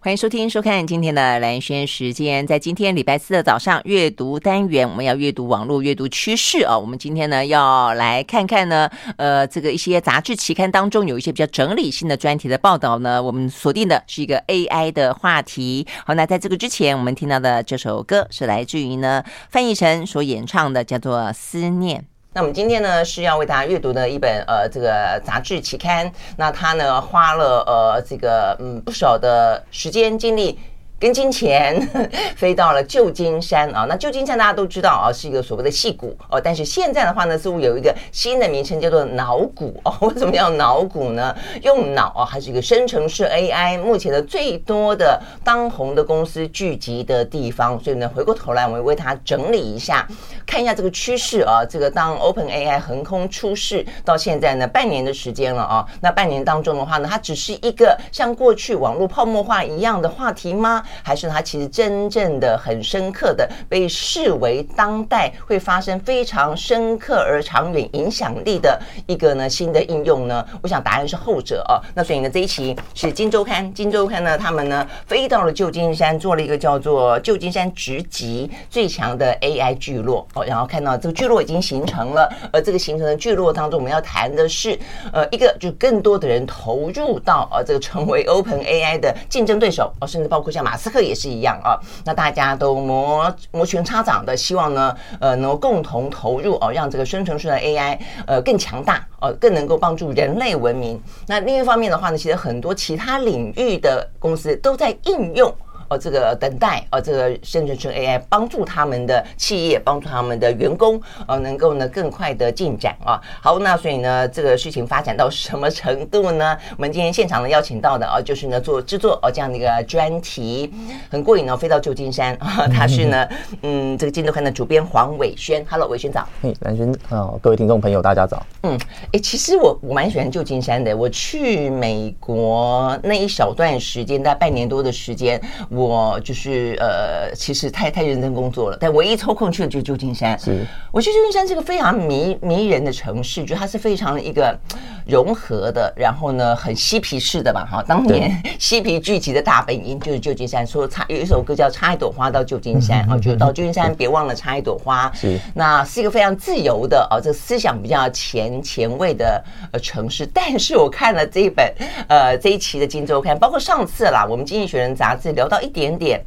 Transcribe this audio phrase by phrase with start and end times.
[0.00, 2.46] 欢迎收听、收看今天的兰轩时间。
[2.46, 6.78] 在今天礼拜四的早上，阅读单元，我们要阅读网络阅读趋势啊。
[6.78, 13.20] 我们今天呢，要来看看呢，呃，这个一些杂志期刊当中有一些比较整理性的专题的报道呢。
[13.20, 15.84] 我们锁定的是一个 AI 的话题。
[16.06, 22.00] 好，那在这个之前，我们听到的这首歌是来自于呢范逸臣所演唱的，叫做《思念》。
[22.38, 30.56] 那我们今天呢是要为大家阅读的一本呃这个杂志期刊，那他呢花了呃这个嗯不少的时间精力。
[31.00, 31.80] 跟金钱
[32.34, 36.40] 飞到了旧金山啊，那旧金山大家都知道啊，是一个所谓的戏谷哦。
[36.40, 39.94] 但是现在的话呢，似乎有一个新的名称叫做脑谷哦。
[40.08, 41.32] 为什么叫脑谷呢？
[41.62, 47.78] 用脑啊，还是一个生成式 AI，目前的最多的当红的公司聚集的地方。
[47.78, 50.04] 所以呢，回过头来我们为它整理一下，
[50.44, 51.64] 看一下这个趋势啊。
[51.64, 55.86] 这个当 OpenAI 横空出世到现在呢，半年的时间了啊。
[56.00, 60.82] 那半年当中的话呢，它只是一个像过去网络泡沫化一样的话题吗？
[61.02, 70.44] 还是它其实真正的很深刻的被视为当代会发生非常深刻而长远影响力的一个呢新的应用呢？
[70.62, 71.78] 我想答案是后者啊。
[71.94, 80.44] 那所以呢，这一期是《金周刊》，《金周刊》呢，他们呢飞到了旧金山，做了一个叫做“旧金山直击最强的 AI 聚落”哦。
[80.44, 84.78] 然后看到这个聚落已经形成了，而这个形成的聚落当中，我们要谈的是
[85.12, 90.77] 呃一个就更多的人投入到呃这个成为 OpenAI 的竞争对手哦，甚至包括像马。
[90.78, 100.98] 斯克也是一样啊，那大家都摩摩拳擦掌的，希望呢，呃，能够共同投入哦，让这个生成式的 AI 呃更强大哦，更能够帮助人类文明。
[101.26, 105.52] 那另一方面的话呢，其实很多其他领域的公司都在应用。
[105.88, 113.20] 哦，这个等待，哦，这个生成式 AI 帮助他们的企业，帮助他们的员工，呃，能够呢更快的进展啊。
[113.40, 116.56] 好，那所以呢，这个事情发展到什么程度呢？
[116.76, 120.72] 我们今天现场呢邀请到的啊，就是呢做制作哦这样的一个专题，
[121.10, 123.28] 很过瘾哦，飞到旧金山啊，他是呢，
[123.62, 126.28] 嗯，这个金周刊的主编黄伟轩，Hello，伟轩早。
[126.42, 128.44] 嘿，蓝轩啊，各位听众朋友，大家早。
[128.62, 128.78] 嗯，
[129.12, 135.40] 哎，其实我我蛮喜欢旧金山的，我去美国那一小段时间，大概半年多的时间。
[135.70, 135.77] 我
[136.24, 140.38] 就是呃，其实太太认真工作了，但唯一抽空去的就是旧金山。
[140.38, 144.58] 是，我觉得旧金山是个非常迷迷人的城市，就它是非常一个
[145.06, 147.84] 融合的，然后呢，很嬉皮士的吧，哈。
[147.86, 155.10] 当年 嬉皮聚集的大本营就是旧金山，说插有一首歌叫《插一朵花到旧金山》，啊，就到旧金山别忘了插一朵花。
[155.14, 160.26] 是，那是一个非常自由的啊，这思想比较前前卫的呃城市。
[160.26, 161.72] 但是我看了这一本
[162.08, 165.67] 呃这一期的《金周刊》，包括上次啦，我们《经济学人》杂志聊到一。
[165.68, 166.18] 一点点，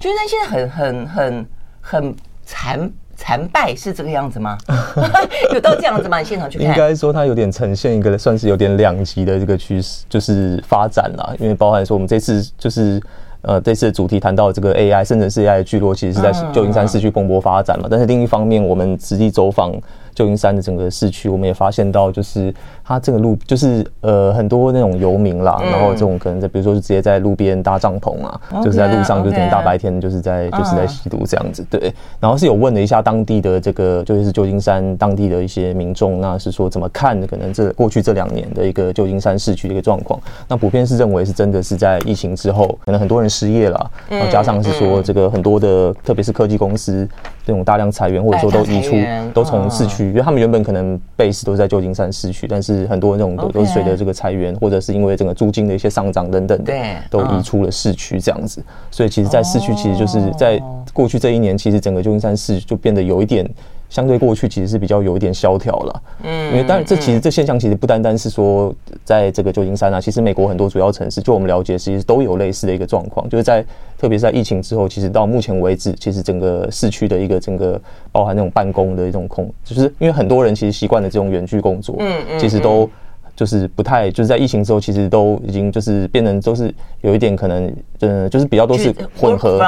[0.00, 1.46] 旧金山现在很很很
[1.82, 2.14] 很
[2.46, 4.56] 残残败，是这个样子吗？
[5.52, 6.18] 有到这样子吗？
[6.18, 11.36] 你现场去看，应该说它有点呈现一个算是有点两极的这个趋势，就是发展了。
[11.38, 12.98] 因为包含说我们这次就是
[13.42, 17.86] 呃这次的主题谈到这个 AI 甚至是 AI 的聚落，其实是在旧金山市区蓬勃发展嘛。
[17.90, 19.78] 但是另一方面，我们实际走访。
[20.16, 31.92] 旧金山的整个市区，我们也发现到，就是它这个路，就是呃很多那种游民啦，然后这种可能在比如说是直接在路边搭帐篷啊，就是在路上就整个大白天就是在就是在吸毒这样子，对。
[32.18, 47.06] 然后是有问了一下当地的这个，就是旧金山当地的一些民众，那是说怎么看可能这过去这两年的一个旧金山市区的一个状况，那普遍是认为是真的是在疫情之后，可能很多人失业了，然后加上是说这个很多的特别是科技公司
[47.46, 48.96] 这种大量裁员，或者说都移出，
[49.32, 50.08] 都从市区。
[50.08, 56.74] 因为他们原本可能 base 都在旧金山市区，但是很多那种都都是随着这个裁员，或者是因为整个租金的一些上涨等等的，
[57.08, 58.60] 都移出了市区这样子。
[58.90, 60.60] 所以其实，在市区其实就是在
[60.92, 63.48] 过去这一年，其实整个旧金山市就变得有一点。
[63.88, 68.74] 相对过去其实是比较有一点萧条了，嗯，因为当然这其实这现象其实不单单是说
[69.04, 73.64] 在这个旧金山啊，其实美国很多主要城市，就我们了解，其实都有类似的一个状况，就是在
[73.98, 77.80] 特别是在疫情之后，其实到目前为止，其实整个市区的一个整个
[78.10, 82.88] 包含那种办公的一种空，就是因为很多人其实习惯了这种远距工作，嗯嗯，其实都。
[83.36, 89.60] 就是不太就是在疫情之后，其实都已经就是变成都是有一点可能，嗯，就是比较都是混合。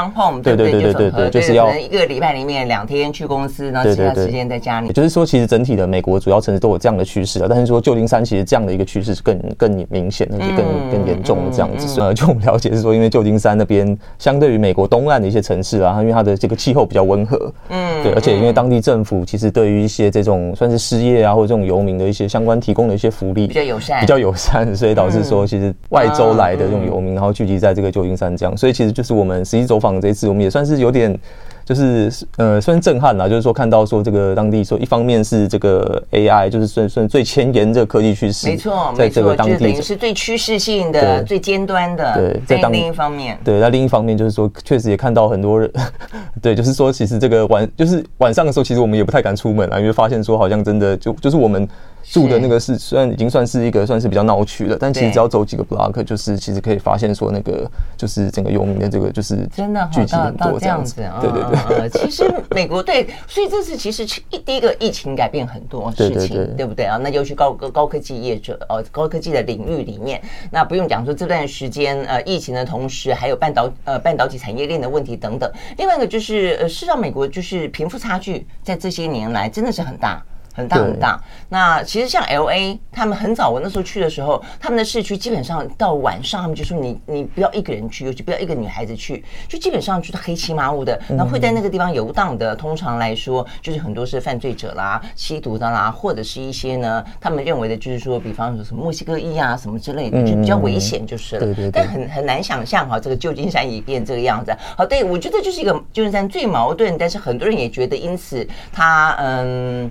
[0.43, 4.87] 对对对对对对，就是要一个礼拜里面两天去公司，然后其他时间在家里。
[4.87, 12.01] 也就是说，其实整体的美国主要城市都有这样的趋势了，但是说旧金山其实这样的一个趋势是更更明显，而且更更严重的这样子。
[12.01, 23.47] 呃，就我们了解是说，因为旧金山那边相对于美国东岸的一些城市啊，因为它的这个气候比较温和，嗯，对，而且因为当地政府其实对于一些这种算是失业啊或者这种游民的一些相关提供的一些福利。
[23.61, 31.19] 比较友善，比较友善，所以导致说，其实外州来的这种游民，然后聚集在这个旧金山这样，所以其实就是我们实际走访这一次，我们也算是有点。
[31.65, 33.29] 就是呃，虽然震撼啦。
[33.29, 42.15] 就是说，看到说这个当地说，一方面是这个 AI，就是算算最前沿这个科技趋势，没错，在这个当地是最趋势性的、最尖端的。
[42.15, 45.71] 对，在当另一方面，对，那另一方面就是说，确实也看到很多人，
[46.41, 51.69] 对，就是说，其实这个晚就是晚上的时候，其实我们也不太敢出门啊，因为发现说好像真的就就是我们。
[52.11, 60.95] 住的那个是虽然已经算是一个算是比较闹区了，但其实只要走几个 block，就是其实可以发现说那个就是整个游民的这个就是真的聚集很多这样子。
[61.21, 66.97] 对对对，其实美国对，所以这次其实一第一个疫情改变很多事情，对不对啊？
[66.97, 70.21] 那尤其高高高科技业者哦，高科技的领域里面，
[70.51, 75.51] 那不用讲说这段时间呃疫情的同时，还有半导呃半导体产业链的问题等等。
[75.77, 80.23] 另外一个就是呃，事实上美国就是贫富差距在这些年来真的是很大。
[80.59, 81.21] 很大很大。
[81.49, 91.01] 那其实像 LA，他们很早我那时候去的时候，他们的市区基本上到晚上，他们就说你你不要一个人去，尤其不要一个女孩子去，就基本上就是黑漆麻乌的。
[91.09, 101.71] 那会在那个地方游荡的，通常来说就是很多是犯罪者啦、吸毒的啦，或者是一些呢，他们认为的就是说，比方说什么墨西哥裔啊什么之类的，就比较危险就是了。
[101.73, 104.55] 但很很难想象哈，这个旧金山也变这个样子。
[104.77, 109.91] 好，对我觉得就是一个旧金山最矛盾，但是很多人也觉得因此他嗯。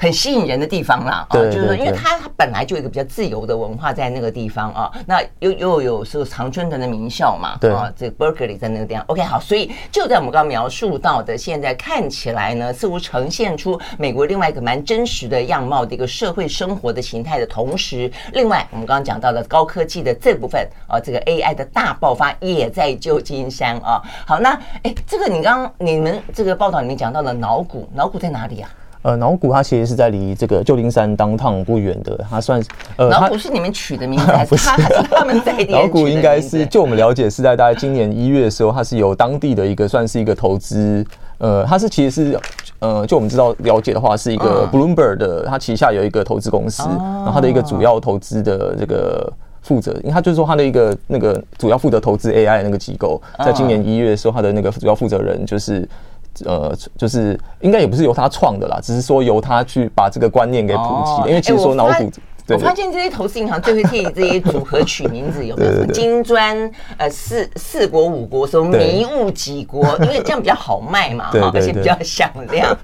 [0.00, 24.50] 很吸引人的地方啦，啊，就是说，因为它它本来就有一个比较自由的文化在那个地方啊，那又又有是常春藤的名校嘛，啊，这个 Berkeley 在那个地方，OK，好，所以就在我们刚刚描述到的，现在看起来呢，似乎呈现出美国另外一个蛮真实的样貌的一个社会生活的形态的同时，另外我们刚刚讲到的高科技的这部分啊，这个 AI 的大爆发也在旧金山啊，好，那
[24.84, 28.70] 哎，这个你刚刚你们这个报道里面讲到了脑骨，脑骨在哪里啊？
[29.02, 35.70] 呃，脑谷它其实是在离这个旧金山 downtown 不远的，它算是呃，脑谷是你们取的名字 还是他还是他们在地？
[35.72, 41.04] 脑谷应该是就我们了解是在大概今年一月的时候，它是由当地的一个算是一个投资，
[41.38, 42.40] 呃，它是其实是
[42.80, 55.88] 呃，就我们知道了解的话，是一个 Bloomberg 的，它旗下有一个投资公司，然后它的一个主要投资的这个负责，因为它就是说它的一个那个主要负责投资 AI 的那个机构，在今年一月的时候，它的那个主要负责人就是。
[56.44, 61.28] 呃，就是应该也不是由他创的啦，只是说由他去把这个观念给普及。
[61.28, 62.10] 因为其实说脑股，
[62.48, 72.76] 我发现这些投资银行最会替这些组合取名字，有没有什么金砖呃四四国五国，什么迷雾几国，因为这样比较好卖嘛，哈，而且比较响亮。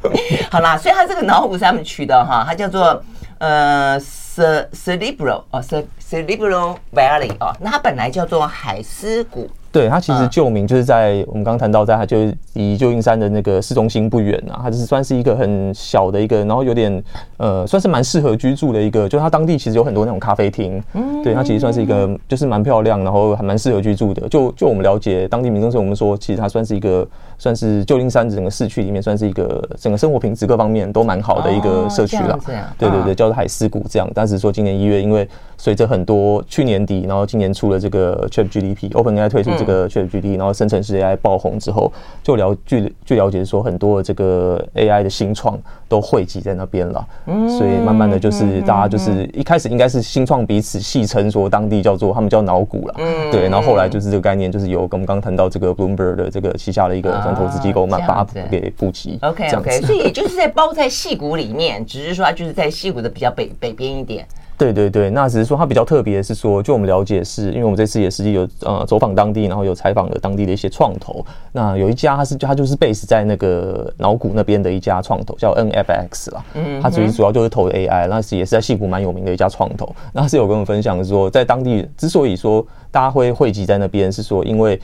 [0.51, 3.03] 好啦，所以他这个脑股是他们取的哈，它叫做
[3.39, 9.49] 呃 Cerebral 哦，Cerebral Valley 哦，那它本来叫做海斯谷。
[9.75, 17.03] 对，它其实旧名就是在我们刚刚谈到，在它就是离旧金山的那个市中心不远啊，它就是算是一个很小的一个，然后有点
[17.39, 24.29] 呃，算是蛮适合居住的一个，就它当地其实有很多那种咖啡厅，嗯，对，它其实算是一个就是蛮漂亮，然后还蛮适合居住的。
[24.29, 27.05] 就就我们了解当地民众是，我们说其实它算是一个，
[27.39, 32.39] 算是旧金山整个市区里面算是一个整个生活品质各方面都蛮好的一个社区了。
[32.79, 34.11] 对对对，叫做海斯谷这样。
[34.15, 41.93] 但是说今年一月，因为随着很多去年底，然后今年出了这个 ChatGPT，OpenAI 推出这个 ChatGPT，然后生成式 AI 爆红之后，
[42.23, 47.07] 就了据据了解说，很多的这个 AI 的新创都汇集在那边了。
[47.27, 52.95] 嗯，所以慢慢的就是大家就是一开始应该是新创彼此戏称说当地叫做他们叫脑谷了。
[52.99, 59.17] 嗯，对，然后后来就是这个概念就是由我们刚刚谈到这个 Bloomberg 的这个旗下的一个投资机构慢慢把它给布局。
[59.23, 64.27] OK OK，所以也就是在包在矽谷里面，只是说它就是在矽谷的比较北北边一点。
[64.57, 71.27] 对对对，那只是说它比较特别的是说，就我们了解是，因为我们这次也实际有呃走访当地，然后有采访了当地的一些创投。
[71.51, 76.45] 那有一家它是它就是 base 在那个脑谷那边的一家创投，叫 NFX 啦。
[76.55, 79.93] 嗯，它其实主要就是投 AI，那是也是在戏谷蛮有名的一家创投。
[80.13, 84.81] 那它是有跟我们分享说，在当地之所以说大家会汇集在那边，是说因为。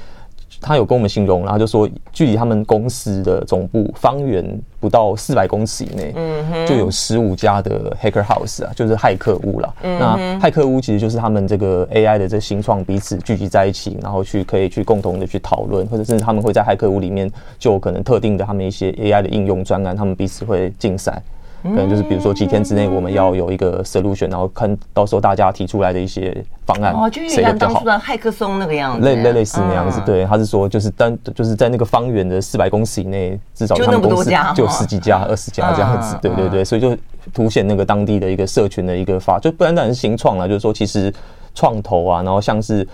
[0.61, 4.45] 他有跟我们形容，然后就说，距离他们公司的总部方圆
[4.79, 9.75] 不到四百公尺以内，嗯，就有十五家的 Hacker House 啊，就是骇客屋了。
[9.83, 21.23] 嗯，那骇客屋其实就是他们这个 AI 的这新创彼此聚集在一起，然后去可以去共同的去讨论，或者甚至他们会在骇客屋里面就可能特定的他们一些 AI 的应用专案，他们彼此会竞赛。
[21.63, 30.01] 可能就是比如说几天之内我们要有一个 solution，然后看到时候大家提出来的一些方案，哦，就像当初的骇客松那个样子，类类类似那样子。
[30.07, 36.17] 对，他是说就是单就是在那个方圆的四百公尺以内，至少他们公司就十几家、二十家这样子。
[36.23, 36.97] 对对对，所以就
[37.33, 41.13] 凸显那个当地的一个社群的一个发，就不单单是新创了，就是说其实
[41.55, 42.87] 创投啊，然后像是。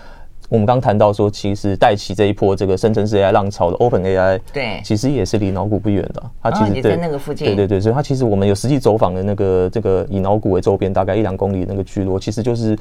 [0.49, 6.23] 我们刚谈到说，其实带起这一波这个生成式 AI 浪潮的 Open AI，对，其实也是离脑股不远的。
[6.41, 7.45] 它其实也在那个附近。
[7.47, 12.77] 对对对，所以它其实我们有实际走访的那个这个以脑股为周边大概一两公里那个聚落，其实就是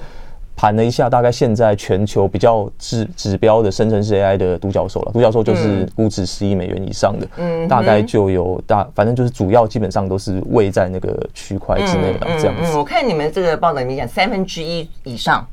[0.54, 5.10] 盘了一下，大概现在全球比较指指标的生成式 AI 的独角兽了。
[5.12, 12.78] 独角兽就是估值十亿美元以上的，嗯，大概就有大，反正就是主要基本上都是位在那个区块之内的这样子。
[12.78, 15.44] 我看你们这个报道里面讲三分之一以上。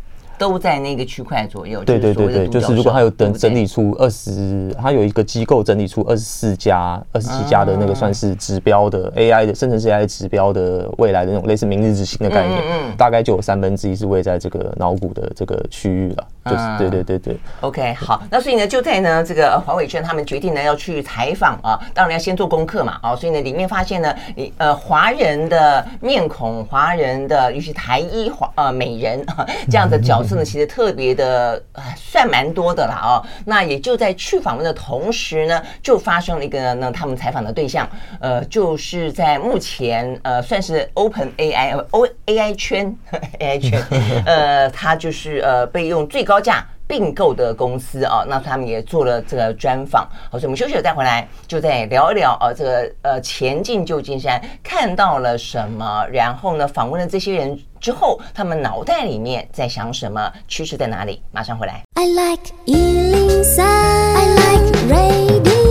[0.44, 1.82] 都在那个区块左右。
[1.86, 12.62] 对对对对，就是如果他有等整理出二十，他有一个机构整理出二十四家、二十七家的那个算是指标的 AI 的，甚至是 AI 指标的未来的那种类似明日之星的概念，
[12.98, 16.28] 大概就有三分之一是位在这个脑骨的这个区域了。
[16.44, 17.38] 就是对对对对。
[17.62, 24.14] OK，好，那所以呢，就在呢这个黄伟轩他们决定呢要去采访啊，当然要先做功课嘛，啊，所以呢里面发现呢，
[24.58, 29.26] 呃华人的面孔，华人的尤其台裔华呃美人
[29.72, 30.33] 这样的角色。
[30.42, 31.62] 其实特别的，
[31.98, 33.20] 算蛮多的了哦。
[33.46, 37.86] 那也就在去访问的同时呢，就发生了一个呢，他们采访的对象，
[38.22, 42.98] 呃，就是在目前呃，算是 Open AI O AI 圈
[43.40, 43.84] AI 圈，
[44.26, 46.66] 呃，他就是呃，被用最高价。
[46.94, 50.08] 并购的公司啊，那他们也做了这个专访。
[50.30, 56.06] 好，所以我们休息了再回来，就再聊一聊啊，这个呃前进旧金山看到了什么？
[56.12, 60.32] 然后呢，访问了这些人之后，他们脑袋里面在想什么？
[60.48, 61.20] 趋势在哪里？
[61.32, 61.82] 马上回来。
[61.96, 65.63] I like 103, I like radio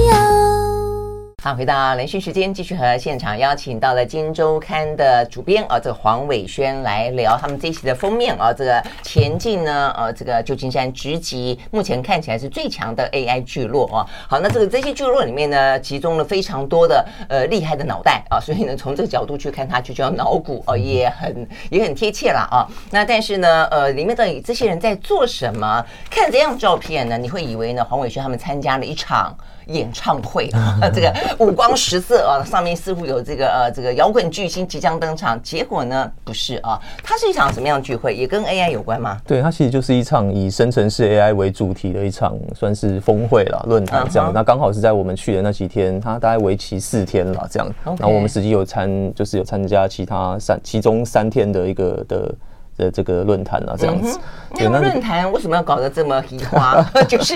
[1.44, 14.06] 好，回到连续时间，继续和现场邀请到了《金周刊》的主编啊，这个黄伟轩来聊他们这一期的封面啊，这个前进呢，呃，这个旧金山直击，目前看起来是最强的 AI 聚落啊。
[14.28, 22.70] 好，那这个这些聚落里面呢，集中了非常多的呃厉害的脑袋啊，所以呢，从这个角度去看它，就叫脑股啊，也很也很贴切了啊。
[22.88, 25.84] 那但是呢，呃，里面到底这些人在做什么？
[26.08, 29.37] 看这样照片呢，你会以为呢，黄伟轩他们参加了一场。
[29.66, 35.40] 演唱会 啊，这个五光十色啊，上面似乎有这个呃，这个摇滚巨星即将登场。
[35.42, 38.14] 结果呢，不是啊，它是一场什么样的聚会？
[38.14, 39.19] 也跟 AI 有关吗？
[39.26, 44.33] 对，它其实就是一场以生成式 AI 为主题的一场，算是峰会了，论坛这样。
[44.33, 47.69] 那刚好是在我们去的那几天，它大概为期四天了，这样。
[47.85, 52.35] 然后我们实际有参，就是有参加其他三，其中三天的一个的。
[52.76, 54.19] 的这个论坛啊，这样子，
[54.57, 56.83] 那个论坛为什么要搞得这么嘻花？
[57.09, 57.35] 就是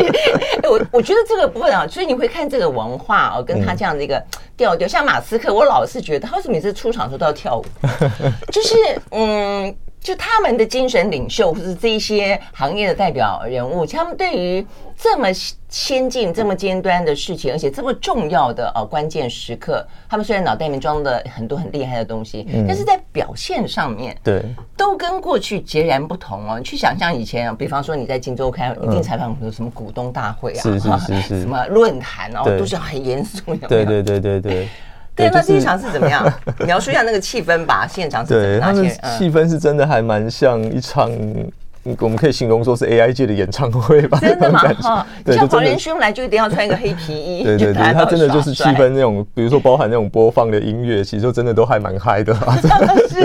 [0.64, 4.23] 我我觉得这个部分啊，所以你会看这个文化哦，跟他这样的一个
[4.57, 7.64] 调调，像马斯克，我老是觉得他为什么每次出场的时候都要跳舞？
[8.52, 8.75] 就是
[9.11, 9.75] 嗯。
[10.06, 14.64] 就他们的精神领袖，或是这一些行业的代表人物，他们对于
[14.96, 15.26] 这么
[15.68, 24.44] 先进、这么尖端的事情，而且这么重要的呃关键时刻，他们虽然脑袋里面装的很多很厉害的东西，嗯、但是在表现上面，对，
[24.76, 26.56] 都跟过去截然不同哦。
[26.56, 33.66] 你去想象以前，比方说你在《今周刊》一定采访有什么股东大会啊，是是是是， 什么论坛哦，都是很严肃的。
[33.66, 34.68] 对对对对对。
[35.16, 36.30] 对，那现场是怎么样？
[36.66, 37.87] 描述一下那个气氛吧。
[37.87, 38.61] 现场是怎么样？
[38.61, 41.11] 对，他们气氛是真的还蛮像一场。
[42.00, 44.61] 我们可以形容说是 AI 界的演唱会吧，真的吗？
[44.81, 52.57] 哈，像黄仁勋来就一定要穿一个黑皮衣，对对对，他真的就是气氛那种，比如说包含那种播放的音乐，其实真的都还蛮嗨的 啊。
[53.09, 53.21] 是，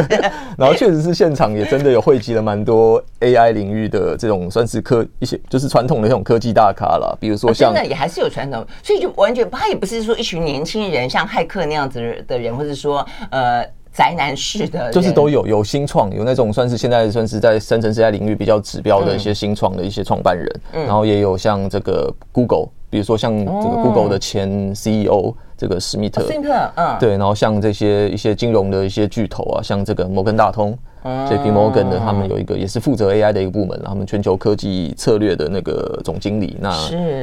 [0.57, 13.65] 然后确实是现场也真的有汇集了蛮多 AI 领域的这种算是科一些就是传统的那种科技大咖啦，比如说像，现在也还是有传统，所以就完全他也不是说一群年轻人像骇客那样子的人，或者说呃。
[13.93, 36.73] 宅男式的，就是都有有新创，有那种算是现在算是在生成式 AI 领域比较指标的一些新创的一些创办人，嗯、然后也有像这个 Google，比如说像这个 Google 的前 CEO 这个史密特，史密特，嗯，对，然后像这些一些金融的一些巨头啊，像这个摩根大通、嗯、JP Morgan 的，他们有一个也是负责 AI 的一个部门，他们全球科技策略的那个总经理，那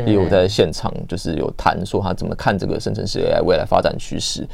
[0.07, 4.47] 也有在现场就是有谈说他怎么看这个生成式 AI 未来发展趋势。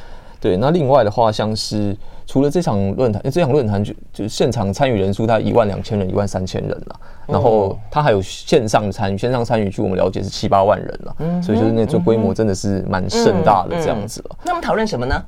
[0.44, 1.96] 对，那另外的话，像是
[2.26, 7.00] 除了这场论坛，这场论坛就就现场参与人数，它一万两千人，一万三千人了。
[7.26, 11.16] 然后它还有线上参与，线上参与据我们了解是七八万人了。
[11.20, 14.36] 嗯，所以就是那种规模真的是蛮盛大的这样子了。
[14.44, 15.24] 那我们讨论什么呢？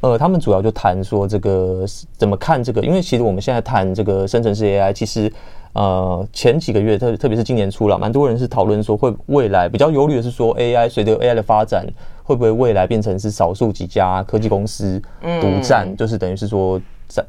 [0.00, 1.84] 呃，他们主要就谈说这个
[2.16, 5.32] 怎么看这个，因为其实我们现在谈这个生成式 AI，其实
[5.74, 11.86] 呃前几个月特特别是今年初了，蛮多人是讨论说会未来比较忧虑的是说 AI 随着 AI 的发展。
[12.28, 15.00] 会不会未来变成是少数几家科技公司
[15.40, 16.78] 独占，就是等于是说，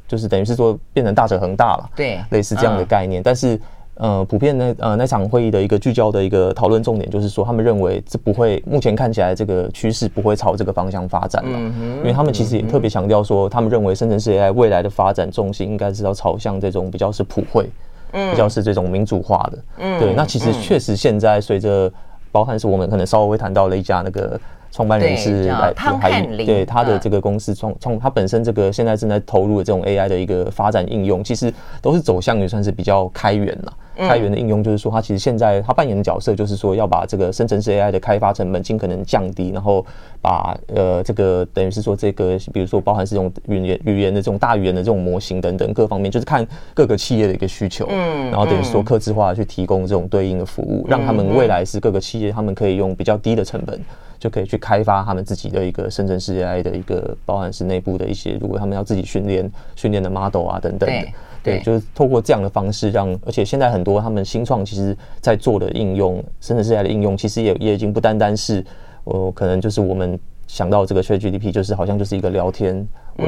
[0.05, 3.23] 就是等于是说变成大者恒大了，对，类似这样的概念。
[3.23, 3.57] 但是
[3.95, 17.69] 呃，普遍那呃那场会议的一个聚焦的一个讨论重点就是说，他们认为这不会，目前看起来这个趋势不会朝这个方向发展了，嗯因为他们其实也特别强调说，他们认为生成式 AI 未来的发展重心应该是要朝向这种比较是普惠。
[18.11, 21.91] 比较是这种民主化的，嗯，对，那其实确实现在随着，
[22.31, 24.39] 包含是我们可能稍微会谈到了一家那个
[24.71, 33.73] 创办人是来潘汉林，对他的这个公司创创，他本身这个现在正在投入的这种 AI 的一个发展应用，其实都是走向于算是比较开源了。
[33.97, 39.85] 开源的应用就是说，它其实现在它扮演的角色就是说，要把这个生成式 AI 的开发成本尽可能降低，然后
[40.21, 53.77] 把呃这个等于是说这个，比如说包含是这种语言语言的这种大语言的这种模型等等各方面，就是看各个企业的一个需求，嗯，然后等于说客制化去提供这种对应的服务，让他们未来是各个企业他们可以用比较低的成本
[54.19, 61.07] 就可以去开发他们自己的一个生成式 AI 的一个，包含是内部的一些，如果他们要自己训练训练的 model 啊等等的。
[61.41, 68.61] 对，就是透过这样的方式让，而且现在很多他们新创其实在做的应用，生成式 AI 的应用，其实也也已经不单单是，
[69.05, 72.75] 呃，可能就是我们想到这个 ChatGPT，就是好像就是一个聊天，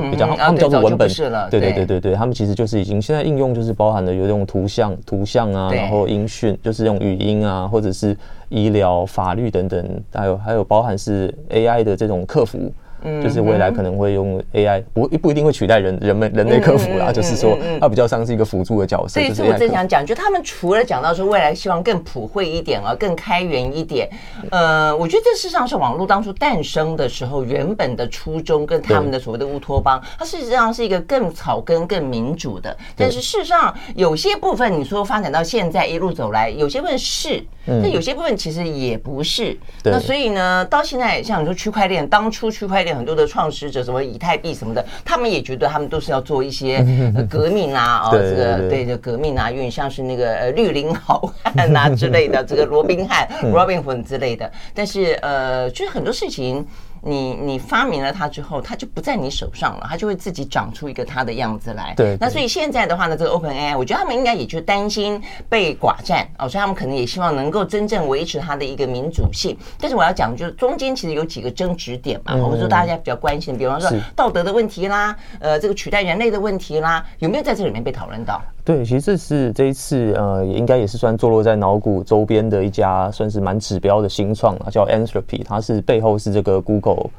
[0.10, 1.08] 比较他们叫做文本，
[1.52, 1.86] 对对对。
[1.86, 8.18] 对对，他们其实就是已经现在应用就是包含了有这种图像图像啊，然后音讯就是用语音啊，或者是
[8.50, 12.74] 医疗、法律等等，还有还有包含是 AI 的这种客服。
[13.22, 19.20] 就是未来可能会用 AI，不不一定会取代人人们人类客服啦，就是说它比较像是一个辅助的角色。
[19.20, 24.08] 这一次我正想讲，就他们除了讲到说未来希望更普惠一点啊，更开源一点，
[24.52, 32.78] 呃，我觉得这事实上是网络当初诞生的时候原本的初衷跟他们的所谓的乌托邦，它事实上是一个更草根、更民主的。
[32.96, 39.58] 但是事实上有些部分你说发展到现在一路走来，有些部分是，那有些部分其实也不是。
[39.84, 42.91] 那所以呢，到现在像你说区块链，当初区块链。
[42.94, 46.86] 很多的创始者，什么以太币什么的，他们也觉得他们都是要做一些
[47.30, 54.52] 革命啊，哦，这个对这革命啊，有点像是那个呃绿林好汉啊之类的， 这个罗宾汉、Robin Hood 之类的。
[54.74, 56.66] 但是呃，就是很多事情。
[57.02, 61.94] 你你发明了它之后，它就不在你手上了，它就会自己长出一个它的样子来。
[61.98, 62.18] 对，对。
[62.20, 69.58] 那所以现在的话呢，这个 OpenAI，我觉得他们应该也就担心被寡占哦，所以他们可能也希望能够真正维持它的一个民主性。
[69.80, 78.42] 但是我要讲，就是中间其实有几个争执点嘛，或者说大家比较关心，比方说道德的问题啦，呃，这个取代人类的问题啦，有没有在这里面被讨论到？
[78.64, 87.10] 对，其实这是这一次呃，也应该也是算坐落在脑谷周边的一家算是蛮指标的新创啊，叫 Anthropy，它是背后是这个 Google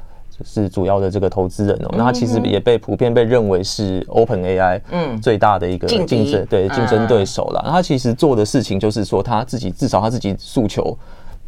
[0.43, 1.89] 是主要的这个投资人哦。
[1.97, 7.61] 那它其实也被普遍被认为是 OpenAI 嗯最大的一个竞争对竞争对手了。
[7.65, 10.97] 那它其实做的事情就是说，他自己至少他自己诉求。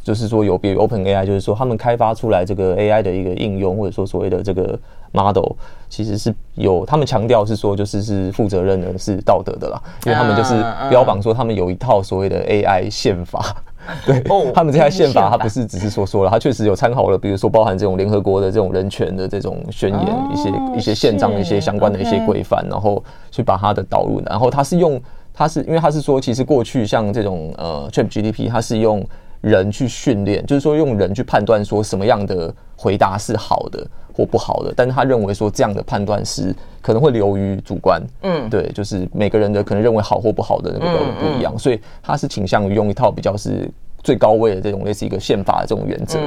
[0.03, 4.77] 就是说有别于 OpenAI，就是说他们开发出来这个 AI 的一个应用，或者说所谓的这个
[5.15, 5.53] model，
[5.89, 10.53] 其实是有他们强调是说就是是负责任的，是道德的啦，因为他们就是
[10.89, 13.55] 标榜说他们有一套所谓的 AI 宪法，
[14.05, 14.21] 对，
[14.53, 23.01] 他们这套宪法它不是只是说说了，它确实有参考了，比如说包含这种联合国的这种人权的这种宣言，一些一些宪章的一些相关的一些规范，然后
[23.31, 25.01] 去把它的导入，然后它是用
[25.33, 29.05] 它是因为它是说其实过去像这种呃 ChatGPT 它是用。
[29.45, 43.69] 人去训练，就是说用人去判断说什么样的回答是好的或不好的，但是他认为说这样的判断是可能会流于主观，嗯，对，就是每个人的可能认为好或不好的那个标准不一样，所以他是倾向于用一套比较是
[44.01, 46.19] 最高位的这种类似一个宪法的这种原则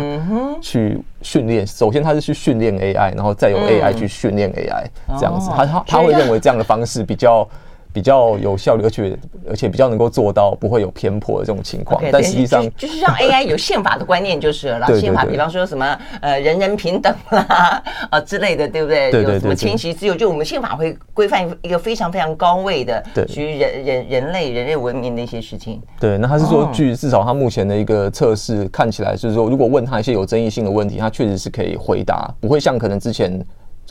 [0.61, 1.66] 去训练。
[1.66, 4.85] 首先他是去训练 AI，然后再由 AI 去训练 AI，
[5.18, 7.48] 这样子，他他他会认为这样的方式比较。
[7.98, 9.18] 比较有效率，而且
[9.50, 12.00] 而且比较能够做到不会有偏颇的这种情况。
[12.00, 14.87] Okay, 但实际上就，就是让 AI 有宪法的观念就是了啦。
[15.00, 19.11] 宪法，比方说什么呃人人平等啦 啊之类的，对不对？
[19.11, 25.82] 对对对，有什么迁徙自由，就我们宪法会规范一个非常非常高位的属于人人人类人类文明的一些事情。
[25.98, 33.44] 对，那他是说，据至少他目前的一个测试看起来，就是说，如果问他一些有争议性的问题，他确实是可以回答，不会像可能之前。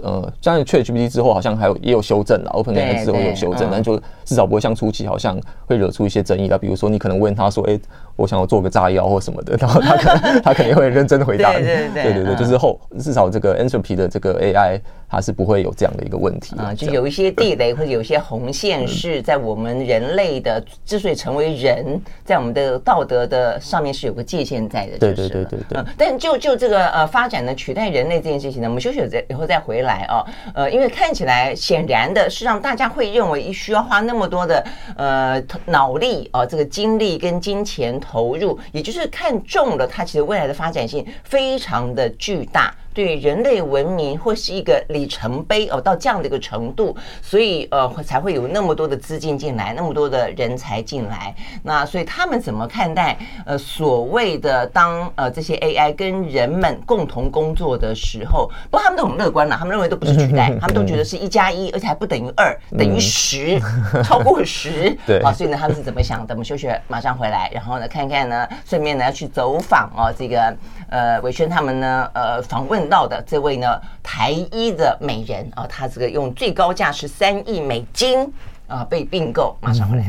[0.04, 6.58] 呃，像 ChatGPT 之后好像还有也有修正了，OpenAI 之后有修正，但就至少不会像初期好像会惹出一些争议了。
[6.58, 7.82] 比如说你可能问他说：“哎、欸，
[8.18, 9.56] 我想要做个炸药或什么的。
[9.62, 11.64] ”然后他可能他肯定会认真回答你。
[11.64, 14.82] 对 对对，对对对，就是后至少这个 Anthropy 的这个 AI。
[15.10, 24.98] 它是不会有这样的一个问题啊，就有一些地雷或者有一些红线是在我们人类的之所以成为人，在我们的道德的上面是有个界限在的。
[24.98, 25.82] 对对对对对。
[25.98, 30.26] 但就就这个呃发展呢取代人类这件事情呢，我们休息了以后再回来哦。
[30.54, 34.62] 呃，因为看起来显然的是让大家会认为需要花那么多的
[34.98, 42.74] 呃脑力啊，这个精力跟金钱投入，也就是看中了它其实未来的发展性非常的巨大。
[42.98, 51.32] 对人类文明或是一个里程碑哦，到这样的一个程度，所以呃才会有那么多的资金进来，那么多的人才进来。
[51.62, 58.50] 那所以他们怎么看待呃所谓的当呃这些 AI 跟人们共同工作的时候？
[58.72, 63.62] 不过他们都很乐观了，他们认为都不是取代，他们都觉得是一加一，而且还不等于二，等于十，
[64.04, 64.98] 超过十。
[65.06, 66.34] 对啊，所以呢他们是怎么想的？
[66.34, 70.52] 我们休学马上回来，然后呢看看呢，顺便呢要去走访哦这个
[70.90, 72.87] 呃伟轩他们呢呃访问。
[72.88, 78.32] 到的这位呢，台一的美人啊，他这个用最高价十三亿美金
[78.68, 80.06] 啊被并购，马上回来。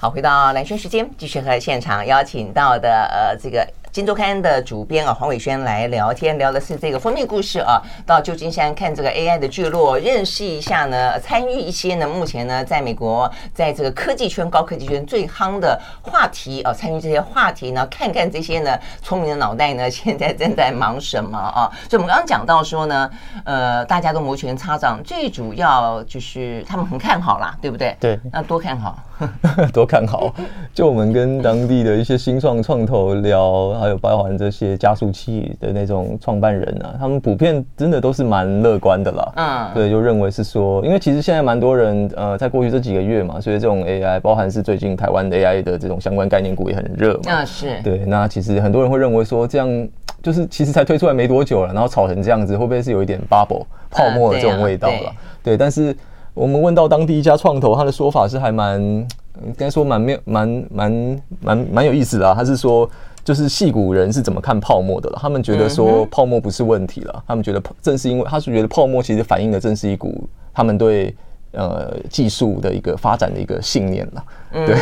[0.00, 3.58] 好，回到蓝轩时间，继续和现场邀请到的呃这个。
[3.92, 7.82] 《今周刊》的主编啊，黄伟轩来聊天，聊的是这个封面故事啊。
[8.06, 21.68] 到旧金山看这个 AI 的聚落，认识一下呢，参与一些呢，目前呢，在美国，在这个科技圈、高科技圈最夯的话题啊，参与这些话题呢，看看这些呢，聪明的脑袋呢，现在正在忙什么啊？
[21.90, 23.10] 所以我们刚刚讲到说呢，
[23.44, 27.96] 呃，大家都摩拳擦掌，最主要就是他们很看好啦，对不对？
[27.98, 28.96] 对，那多看好，
[29.72, 30.34] 多看好。
[30.72, 33.40] 就我们跟当地的一些新创创投聊。
[33.80, 39.32] 还有包含这些加速器的那种创办人啊，他们普遍真的都是蛮乐观的啦。
[39.36, 47.32] 嗯，对，就认为是说，因为其实现在蛮多人呃，在过去这几个月嘛，所以这种 AI，包含是最近台湾的 AI 的这种相关概念股也很热嘛。
[47.32, 47.80] 啊，是。
[47.82, 49.88] 对，那其实很多人会认为说，这样
[50.22, 55.12] 就是其实才推出来没多久了，然后炒成这样子，会不会是有一点 bubble 泡沫的这种味道了？
[55.42, 55.96] 对，但是
[56.40, 62.88] 我们问到当地一家创投，他的说法是还蛮，应该说蛮没有蛮蛮蛮蛮有意思的啊，他是说。
[63.22, 65.18] 就是戏骨人是怎么看泡沫的了？
[65.20, 71.14] 他们觉得说泡沫不是问题了，他们觉得正是因为他是觉得泡沫其实反映的正是一股他们对
[71.52, 74.24] 呃技术的一个发展的一个信念了。
[74.52, 74.76] 对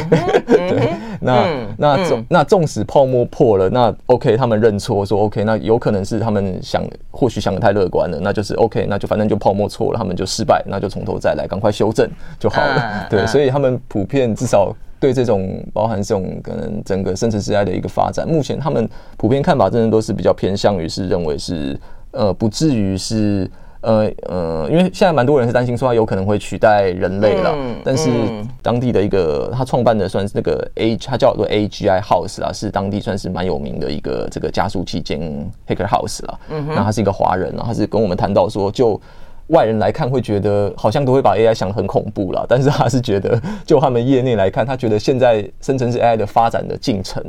[0.47, 13.07] 对，那那纵那纵使泡沫破了，那 OK，他们认错说 OK，那有可能是他们想或许想的太乐观了，那就是 OK，那就反正就泡沫错了，他们就失败，那就从头再来，赶快修正就好了。
[13.11, 14.75] 对，所以他们普遍至少。
[15.01, 21.79] 对这种包含这种可能整个生成式 AI 的一个发展，目前他们普遍看法真的都是比较偏向于是认为是
[22.11, 23.49] 呃不至于是
[23.81, 28.11] 呃呃，因为现在蛮多人是担心说它有可能会取代人类了，但是
[28.63, 35.21] 当地的一个他创办的算是那个 A，他叫做 AGI House 啊，是当地算是蛮有名的一个这个加速器兼
[35.67, 36.39] Hacker House 了。
[36.69, 39.01] 那他是一个华人啊，他是跟我们谈到说就。
[39.49, 47.25] 外人来看会觉得好像都会把 AI 想得很恐怖啦，但是他是觉得就他们业内来看，他觉得现在生成式 AI 的发展的进程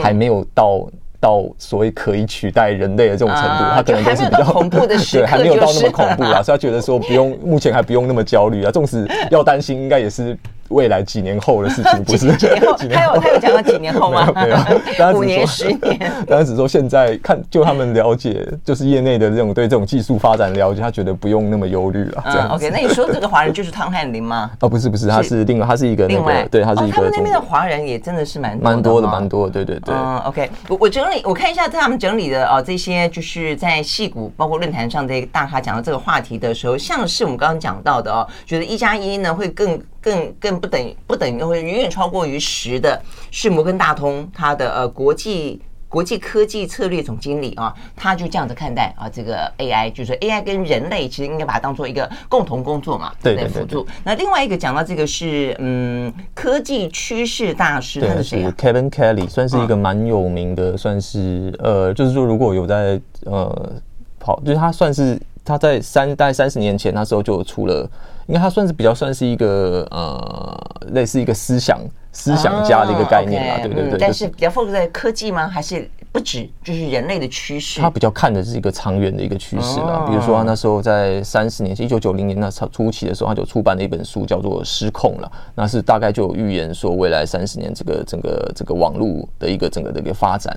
[0.00, 0.86] 还没有到。
[1.24, 8.70] 到所谓可以取代人类的这种程度，他可能都是比较恐怖的时刻， 对，还没有到那么恐怖啊，所以他觉得说不用， 目前还不用那么焦虑啊。
[8.70, 10.36] 纵使要担心，应该也是
[10.74, 12.76] 未来几年后的事情， 不是 几年后？
[12.76, 14.30] 他有他有讲到几年后吗？
[14.34, 15.98] 没有， 五年、十年。
[16.26, 22.22] 当然只说现在看，就他们了解，就是业内的这种对这种技术发展了解，他觉得不用那么忧虑了。
[22.26, 24.50] 这样 OK，那你说这个华人就是汤汉林吗？
[24.60, 26.96] 哦，不是不是，他是另外，他是一个那个，对，他是一个。
[26.96, 29.94] 他们那边的华人也真的是蛮蛮多的，蛮多的，对对对。
[29.94, 31.22] 嗯，OK，我我整理。
[31.24, 45.62] 我看一下他们整理的哦，这些就是在戏谷，包括论坛上这个大咖讲到这个话题的时候，像是我们刚刚讲到的哦，觉得一加一呢会更更更不等不等于会远远超过于十的，是摩根大通它的呃国际。
[45.86, 53.86] 国际科技策略总经理啊，他就这样子看待啊，这个 AI 就是 AI 跟人类其实应该把它当做一个共同工作嘛，对对对，辅助。
[54.02, 63.72] 那另外一个讲到这个是嗯，科技趋势大师，他是谁啊？Kevin Kelly 算是一个蛮有名的，算是呃，就是说如果有在呃
[64.18, 67.88] 跑，就是他算是他在三大概三十年前那时候就出了，
[68.26, 70.56] 应该他算是比较算是一个呃
[70.92, 71.78] 类似一个思想。
[72.16, 75.48] 思想家的一个概念啊，对对对，但是比较 focus 在科技吗？
[75.48, 77.80] 还是不止，就是人类的趋势？
[77.80, 80.06] 他比较看的是一个长远的一个趋势啊。
[80.08, 85.32] 比如说，他那时候在三十年前，一九九零年那初期的时候，他就出版了一本书，叫做《失控》了。
[85.56, 90.56] 那是大概就有预言说，未来三十年这个整个这个网络的一个整个的一个发展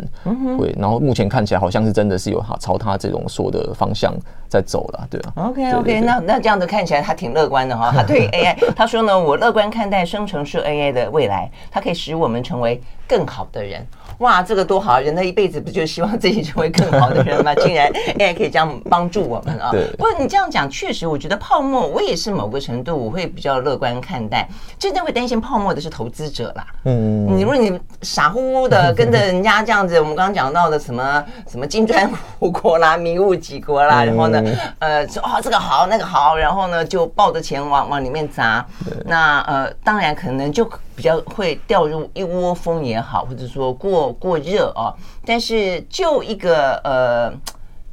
[0.60, 0.72] 会。
[0.78, 4.14] 然后目前看起来好像是真的是有朝他这种说的方向
[4.48, 5.34] 在走了，对啊。
[5.48, 7.92] OK OK，那那这样子看起来他挺乐观的哈。
[7.98, 11.50] 他对 AI，他说呢，我乐观看待生成式 AI 的未来。
[11.72, 13.84] 它可以使我们成为更好的人，
[14.20, 15.00] 哇，这个多好！
[15.00, 17.54] 人的一辈辈子不就希望自己成为更好的人吗？
[17.64, 19.72] 竟然 AI 可以这样帮助我们啊！
[19.98, 24.50] 不过你这样讲，确实，我觉得泡沫，我也是某个程度我会比较乐观看待。
[24.80, 26.66] 真正会担心泡沫的是投资者啦。
[26.86, 27.38] 嗯。
[27.38, 34.44] 你如果你傻乎乎的跟着人家这样子，我们刚刚讲到的什么什么金砖五国啦、迷雾几国啦，然后呢，
[34.80, 38.66] 呃，说哦这个好那个好，然后呢就抱着钱往往里面砸。
[39.06, 40.68] 那呃，当然可能就
[40.98, 44.92] 比较会掉入一窝蜂也好，或者说过过热啊。
[45.24, 47.32] 但是就一个呃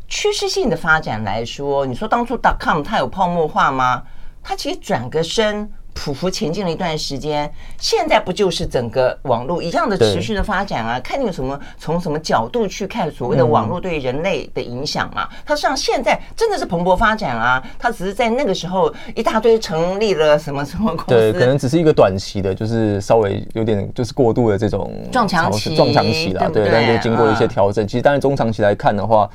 [0.09, 4.03] 趋势性的发展来说，你说当初 dot .com 它有泡沫化吗？
[4.43, 5.71] 它其实转个身。
[5.95, 11.01] 匍匐前进了一段时间，现在不就是整个网络一样的持续的发展啊？
[11.01, 15.29] 看你有什么从什么角度去看所谓的网络对人类的影响嘛？
[15.47, 17.63] 它实际上现在真的是蓬勃发展啊！
[17.79, 29.31] 它只是在那个时候一大堆成立了什么什么公司，对，可能只是一个短期的，就是稍微有点就是过度的这种撞墙期，撞墙期啦，对，但是经过一些调整，其实当然中长期来看的话。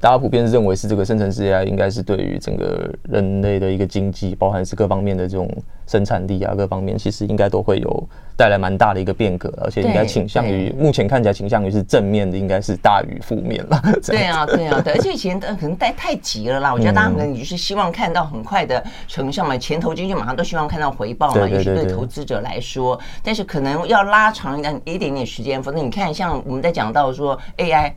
[0.00, 5.46] 大家普遍认为是这个生成式 AI 应该是对于整个人类的一个经济，包含是各方面的这种
[5.86, 13.82] 生产力啊，各方面其实应该都会有带来蛮大的一个变革，而且应该倾向于目前看起来倾向于是正面的，应该是大于负面了。
[14.06, 16.72] 对啊，对啊，对，而且以前可能带太急了啦。
[16.72, 22.98] 我觉得大家可能你就是希望看到很快的成效嘛，钱投进去马上都希望看到回报嘛，尤其对投资者来说。
[23.22, 27.92] 但是可能要拉长一点一点点时间，否则你看像我们在讲到说 AI。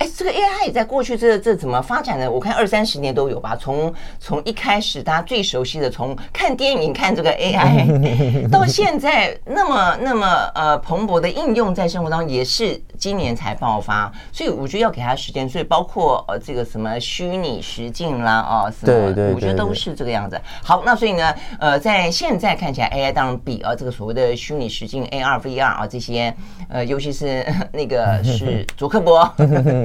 [0.00, 2.30] 哎，这个 AI 也在过去这这怎么发展呢？
[2.30, 3.54] 我看二三十年都有吧。
[3.54, 14.10] 从从一开始大家最熟悉的，从看电影看这个 AI， 到现在那么那么呃蓬勃的应用在生活当中，也是今年才爆发。
[14.32, 15.46] 所以我觉得要给他时间。
[15.46, 20.40] 所以包括呃这个什么虚拟实境啦啊，什么，我觉得都是这个样子。
[20.62, 26.34] 好，那所以呢，呃，在现在看起来 AI 当然比啊这个所谓的虚拟实境 AR、VR 啊这些
[26.70, 29.30] 呃，尤其是 那个是 卓克伯。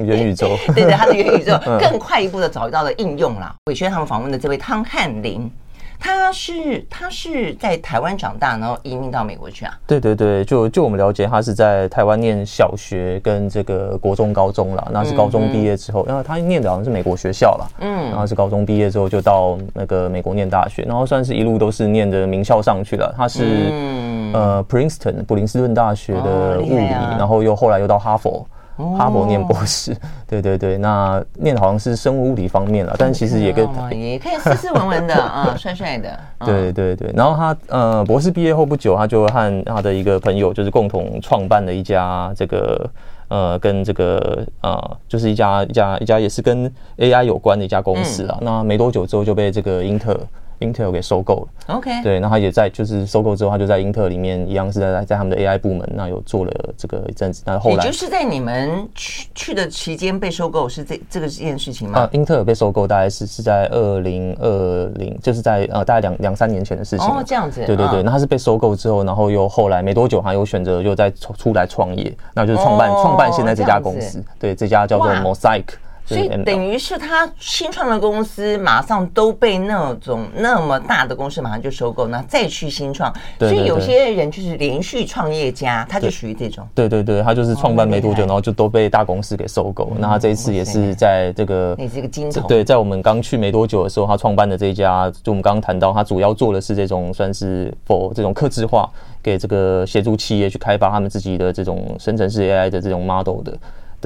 [0.06, 3.54] 元宇宙，对 对，他的元宇宙 更快一步的找到了应用啦。
[3.66, 5.50] 伟轩他们访问的这位汤汉林，
[5.98, 9.78] 他是他是在台湾长大，然后移民到美国去啊？
[9.86, 14.88] 对对对，就就我们了解，他是在台湾念小学跟这个国中、高中了。
[14.92, 23.14] 那是高中毕业之后，然后他念的好像是美国学校了，嗯，然后是高中毕业之后就到那个美国念大学，然后算是一路都是念的名校上去了。
[23.16, 23.42] 他是
[23.72, 26.84] 嗯呃 Princeton 普林斯顿大学的物理，
[27.18, 28.46] 然后又后来又到哈佛。
[28.76, 29.96] 哈佛念博士，哦、
[30.28, 36.18] 对对对，那念的好像是生物物理方面了，但其实也跟也可以斯斯文文的啊，帅帅的。
[36.44, 42.90] 对对对，然后他呃博士毕业后不久，他就和他的一个朋友就是共同创办了一家这个
[43.28, 48.36] 呃跟这个呃就是一家一家一家也是跟 AI 有关的一家公司啊。
[48.40, 50.20] 嗯、那没多久之后就被这个英特尔。
[50.60, 62.00] Intel 给收购了，OK，对，那他也在就是收购之后，他就在英特尔里面一样是在在他们的 AI 部门，那有做了这个一阵子，那后来也就是在你们去去的期间被收购，是这这个这件事情吗？
[62.00, 75.64] 啊，英特尔被收购大概是是在二零二零，就是在呃大概两两三年前的事情哦，这样子，对对对，那他是被收购之后，然后又后来没多久，他又选择又再出来创业，那就是创办创办现在这家公司，对，这家叫做 Mosaic。
[76.06, 83.12] 所以等于是他新创的公司，马上都被那种那么大的公司马上就收购，那再去新创。
[83.40, 86.64] 所以有些人就是连续创业家，他就属于这种。
[86.74, 89.90] 对对对，他就是创办没多久，然后就都被大公司给收购。
[89.98, 92.46] 那他这一次也是在这个，那是一个金童。
[92.46, 98.88] 对，在我们刚去没多久的时候，他创办的这一家，就我们刚刚谈到，他主要做的是这种算是 for 这种客制化，
[99.20, 103.58] 给这个协助企业去开发他们自己的这种生成式 AI 的这种 model 的。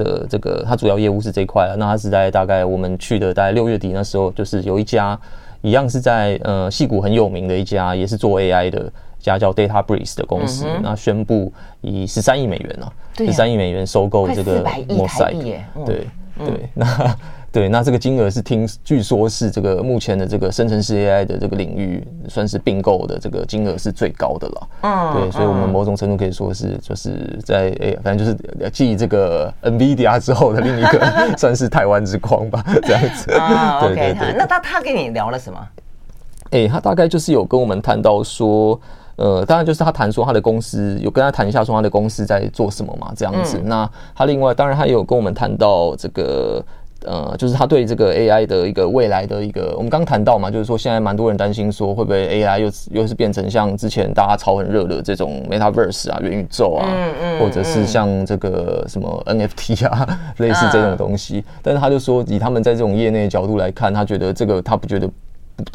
[0.03, 1.75] 的这个，它主要业务是这一块啊。
[1.77, 5.19] 那它是在大概我们去的大概六月底那时候，就是有一家
[5.61, 17.15] 一样是在呃戏谷很有名的一家，也是做 AI 的一家叫 DataBreeze 的公司，那宣布以十三亿美元啊，十三亿美元收购这个 Mosaic，对对，那。
[17.53, 24.67] 对，那这个金额是听，据说是这个目前的这个生成式 AI 的这个领域，算是并购的这个金额是最高的了。
[24.83, 31.05] 嗯，对，所以我们某种程度可以说是，就是在哎，反正就是继这个 NVIDIA 之后的另一个，
[31.37, 33.33] 算是台湾之光吧，这样子。
[33.33, 35.59] 啊，OK，那他他跟你聊了什么？
[36.51, 38.79] 哎，他大概就是有跟我们谈到说，
[39.17, 43.57] 呃，当然就是他谈说他的公司有跟他谈一下说他的公司在做什么嘛，这样子。
[43.57, 46.63] 嗯、那他另外当然他也有跟我们谈到这个。
[47.05, 61.39] 呃，就是他对这个 AI 的一个未来的一个，我们刚谈到嘛，就是说现在蛮多人担心说会不会 AI 又又是变成像之前大家炒很热的这种 Metaverse 啊、元宇宙啊，嗯嗯、或者是像这个什么 NFT 啊， 类似这种东西。
[61.39, 65.09] 啊、但是他就说，以他们在这种业内的角度来看，他觉得这个他不觉得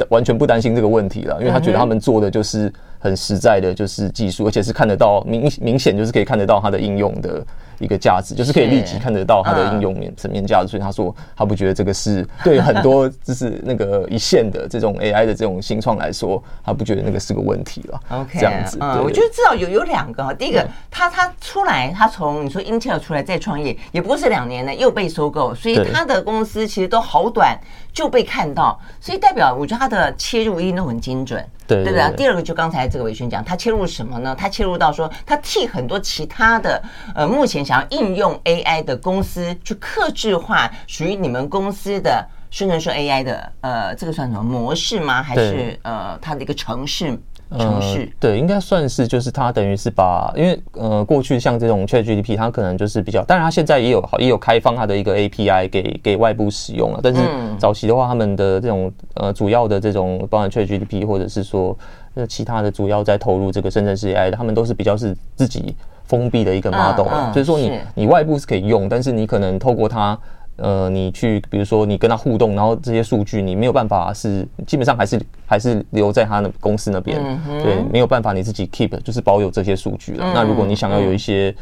[0.09, 7.45] 完全不担心这个问题了，因为他觉得他们做的就是很实在的，就是技术，而且是看得到明明显就是可以看得到它的应用的。
[7.79, 10.67] 一个价值，就是可以立即看得到它的应用面层面价值。
[10.67, 17.99] 所以他说他不觉得这个是 对很多就是那个一线的这种 AI 的这种新创来说，他不觉得那个是个问题了。
[18.09, 20.33] OK，这样子，嗯，我觉得至少有有两个哈。
[20.33, 27.57] 第一个，他他出来，他从你说 Intel 出来再创业，也不过是两年呢，又被收购，所以他的公司其实都好短
[27.97, 31.43] 就被看到，所以代表我觉得他的切入一定都很精准。
[31.65, 34.35] 对对对，第二个就刚才这个伟轩讲，他切入什么呢？
[34.37, 36.79] 他切入到说，他替很多其他的
[37.15, 45.23] 呃，目前想要应用 AI 的公司去克制化属于你们公司的宣传说 AI 的呃，这个算什么模式吗？
[45.23, 47.19] 还是呃，它的一个程式？
[47.51, 57.21] 程序、呃、对，应该算是就是它等于是把，因为呃，过去像这种 ChatGPT，它可能就是比较，当然它现在也有好也有开放它的一个 API 给给外部使用了，但是
[57.57, 61.77] 早期的话，他们的这种呃主要的这种，包含 ChatGPT 或者是说
[62.15, 70.17] 呃其他的主要在投入这个深圳市 AI 的，他们都是比较是自己封闭的一个 model，就是说你你外部是可以用，但是你可能透过它。
[70.57, 77.19] 呃，你去，比如说你跟他互动，然后这些数据你没有办法是基本上还是还是留在他的公司那边，
[77.63, 80.33] 对，没有办法你自己 keep 就是保有这些数据了。
[80.33, 81.55] 那如果你想要有一些。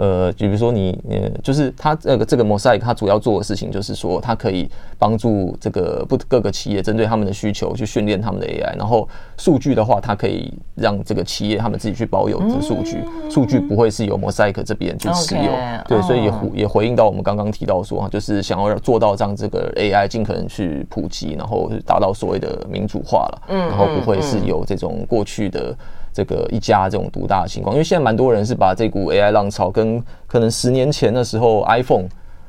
[0.00, 4.66] 呃，比如说你，呃，就是它这个这个 Mosaic 它主要做的事情就是说，它可以
[4.98, 15.52] 帮助这个不各个企业针对他们的需求去训练他们的 AI，然后数据的话，它可以让这个企业他们自己去保有这数据，数据不会是由 Mosaic 这边去持有，
[15.86, 25.76] 对，所以也回也回应到我们刚刚提到说，就是想要做到让这个 AI 尽可能去普及，然后达到所谓的民主化了，然后不会是有这种过去的。
[26.12, 32.04] 这个一家这种独大的情况，因为现在蛮多人是把这股 AI 浪潮跟可能十年前的时候 iPhone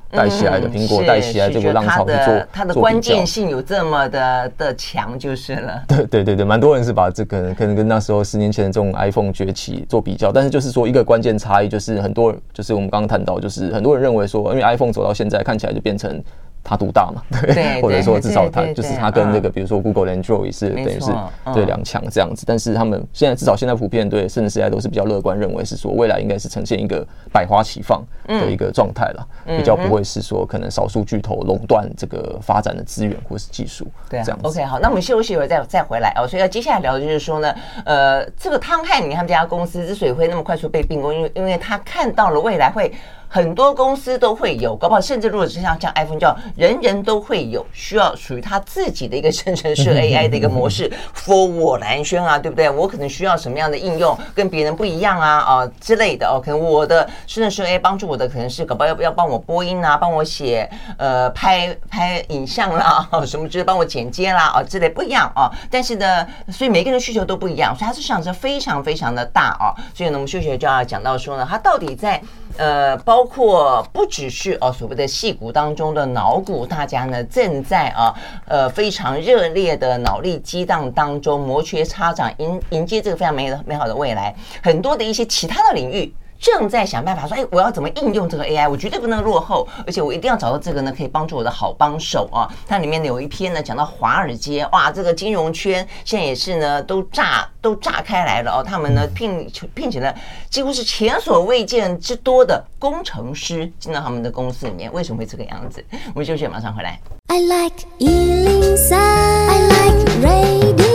[0.10, 5.84] 带起来的苹果带起来这个浪潮去做，它的关键性有这么的的强就是了。
[5.88, 16.22] 对对对对，蛮多人是把这个可能跟那时候十年前的这种 iPhone 崛起做比较，但是就是说一个关键差异就是很多就是我们刚刚谈到，就是很多人认为说，因为 iPhone 走到现在看起来就变成。
[16.64, 17.22] 它独大嘛，
[17.54, 21.12] 对，或者说至少他就是他跟那个，比如说 Google Android 是等于是
[21.54, 22.46] 对两强这样子。
[22.48, 33.88] 但是他们现在至少现在普遍对甚至现在都是比较乐观，认为是说未来应该是呈现一个百花齐放的一个状态了，比较不会是说可能少数巨头垄断这个发展的资源或是技术。
[34.10, 34.48] 对，这样子。
[34.48, 36.28] OK，好，那我们休息一会儿再再回来哦。
[36.28, 37.54] 所以要接下来聊的就是说呢，
[37.86, 42.92] 呃，这个汤汉尼他们这家公司之所以会那么快速被并购，因为因为他看到了未来会。
[43.34, 52.70] 很多公司都会有，搞不好甚至如果是像像 iPhone 这样人人都会有需要属于他自己的一个生成式 AI 的一个模式，for 我蓝轩啊，对不对？
[52.70, 72.22] 我可能需要什么样的应用跟别人不一样啊啊之类的哦，可能我的生成式 AI 帮助我的可能是搞不好要不要帮我播音啊，帮我写呃拍拍影像啦， 什么之类帮我剪接啦啊之类不一样啊，但是呢，所以每个人需求都不一样，所以它市场是非常非常的大啊，所以呢，我们休息就要讲到说呢，它到底在。
[72.58, 78.14] 呃，包括不只是哦，所谓的戏骨当中的脑骨，大家呢正在啊，
[78.48, 86.14] 呃，非常热烈的脑力激荡当中，摩拳擦掌迎迎接这个非常美美好的未来，很多的一些其他的领域。
[86.42, 88.68] 正在想办法说，哎，我要怎么应用这个 AI？
[88.68, 92.50] 我绝对不能落后，而且我一定要找到这个呢，可以帮助我的好帮手啊！
[92.68, 98.66] 它里面有一篇呢，讲到华尔街，哇，这个金融圈现在也是呢，都炸都炸开来了哦。
[98.66, 100.12] 他们呢聘聘请了
[100.50, 105.86] 几乎是前所未见之多的工程师进到他们的公司里面，为什么会这个样子？
[106.16, 107.00] 我们休息，马上回来。
[107.28, 110.91] I like 103, I like radio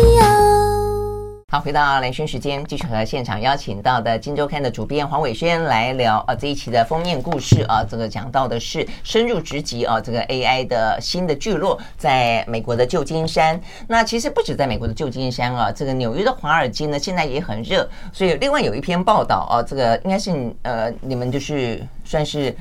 [1.61, 13.61] 回到蓝轩时间，继续和现场邀请到的《金周刊》的主编黄伟轩来聊啊，这一期的封面故事啊，这个讲到的是深入直击啊，这个 AI 的新的聚落，在美国的旧金山。
[13.89, 17.89] 那其实不止在美国的旧金山啊，这个纽约的华尔街呢，现在也很热。
[18.13, 22.55] 所以另外有一篇报道啊，这个应该是呃，你们就是算是。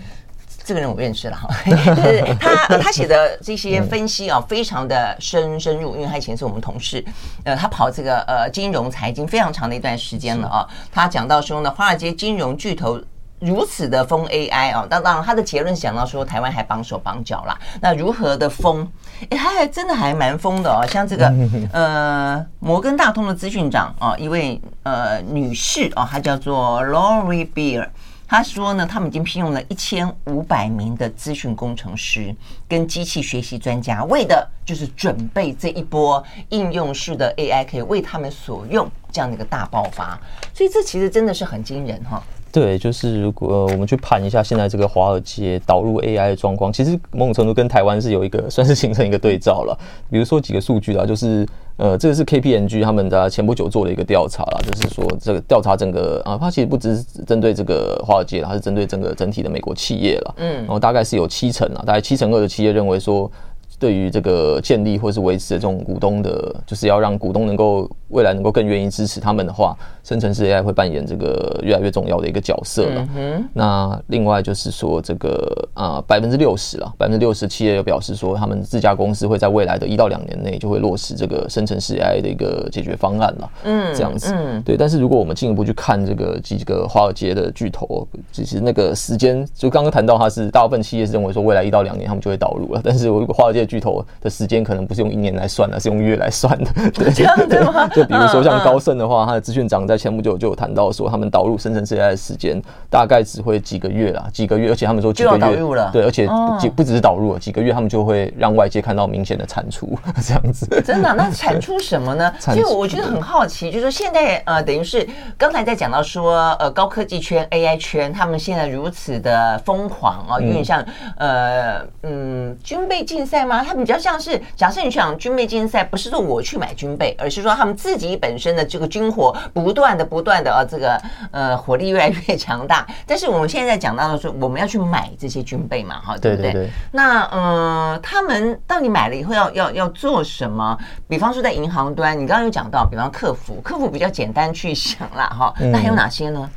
[0.65, 7.05] 这个人我认识了哈， 就是他他写的这些分析啊，非常的深深入，因为他以前是我们同事，
[7.43, 10.65] 呃，他跑这个呃金融财经非常长的一段时间了啊。
[10.91, 12.99] 他讲到说呢，华尔街金融巨头
[13.39, 17.55] 如此的疯 AI 啊，当当然他的结论讲到说，台湾还绑手绑脚啦。
[17.79, 18.87] 那如何的疯？
[19.29, 21.31] 哎，他还真的还蛮疯的哦，像这个
[21.71, 27.87] 呃摩根大通的资讯长啊，一位呃女士啊，她叫做 Lori Beer。
[28.27, 32.35] 他说呢，他们已经聘用了一千五百名的资讯工程师
[32.67, 40.19] 跟机器学习专家，为的就是准备这一波应用式的 AI 可以为他们所用这样的一个大爆发。
[40.53, 42.21] 所以这其实真的是很惊人哈。
[42.55, 49.77] 对，就是如果、呃、我们去盘一下现在这个华尔街导入 AI 的状况，其实某种程度跟台湾是有一个 算是形成一个对照了。
[50.09, 60.35] 比如说几个数据啊，就是呃，这个是 KPMG 他们的前不久做的一个调查啦，就是说这个调查整个啊，它其实不只是针对这个华尔街，它是针对整个整体的美国企业了。
[60.37, 63.29] 嗯，然后大概是有七成啊，大概七成二的企业认为说。
[63.77, 73.07] 对于这个建立或是维持的这种股东的，就是要让股东能够未来能够更愿意支持他们的话，生成式 AI 会扮演这个越来越重要的一个角色了。
[73.17, 73.49] 嗯。
[73.53, 83.49] 那另外就是说，这个啊百分之六十了，百分之六十企业有表示说，他们自家公司会在未来的一到两年内就会落实这个生成式 AI 的一个解决方案了。
[83.63, 84.33] 嗯，这样子。
[84.35, 84.77] 嗯，对。
[84.77, 96.71] 但是如果我们进一步去看这个几个华尔街的巨头，其实那个时间就刚刚谈到，它是大部分企业是认为说未来一到两年他们就会导入了，但是如果华尔街巨头的时间可能不是用一年来算的，是用月来算的。
[96.91, 97.87] 对，这样对吗？
[97.95, 110.65] 就比如说像高盛的话，他的资讯长在前不久就有谈到说，他们导入生成式 AI 的时间大概只会几个月啦，几个月，而且他们说几个月，导入了，对，而且不不只是导入了几个月，他们就会让外界看到明显的产出， 这样子。
[110.85, 111.13] 真的？
[111.13, 112.33] 那产出什么呢？
[112.39, 115.05] 所以我觉得很好奇，就是说现在呃，等于是
[115.37, 120.81] 刚才在讲到说呃，高科技圈、AI 圈，他们现在如此的疯狂啊，有点像
[121.17, 123.61] 呃嗯军备竞赛吗？
[123.61, 123.95] 他们比较。
[124.05, 132.83] 像是假设你想军备竞赛，不是说我去买军备，而是说他们自己本身的这个军火不断的、不断的啊，这个呃火力越来越强大。
[133.05, 136.51] 但是我们现在在讲到的是，我们要去买这些军备嘛，哈，对不对？
[136.51, 136.69] 对对对。
[136.91, 140.75] 那呃，他们到底买了以后要要要做什么？
[141.07, 145.53] 比方说在银行端，你刚刚有讲到，比方客服，客服比较简单去想啦，哈。
[145.59, 146.49] 那还有哪些呢？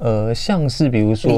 [0.00, 1.30] 嗯、呃，像是比如说。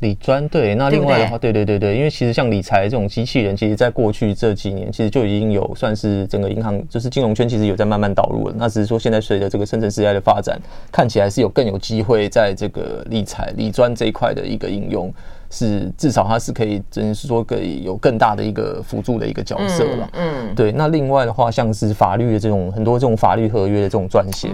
[0.00, 8.54] 理专对，那另外的话，对对对对，因为其实像理财这种机器人，其实在过去这几年，其实就已经有算是整个银行就是金融圈，其实有在慢慢导入了。
[8.56, 10.56] 那只是说现在随着这个深圳时代的发展，
[10.92, 15.12] 看起来是有更有机会在这个理财理专这一块的一个应用。
[15.50, 20.10] 是至少它是可以，真是说可以有更大的一个辅助的一个角色了。
[20.12, 20.72] 嗯，对。
[20.72, 24.50] 那另外的话，像是法律的这种很多这种法律合约的这种撰写，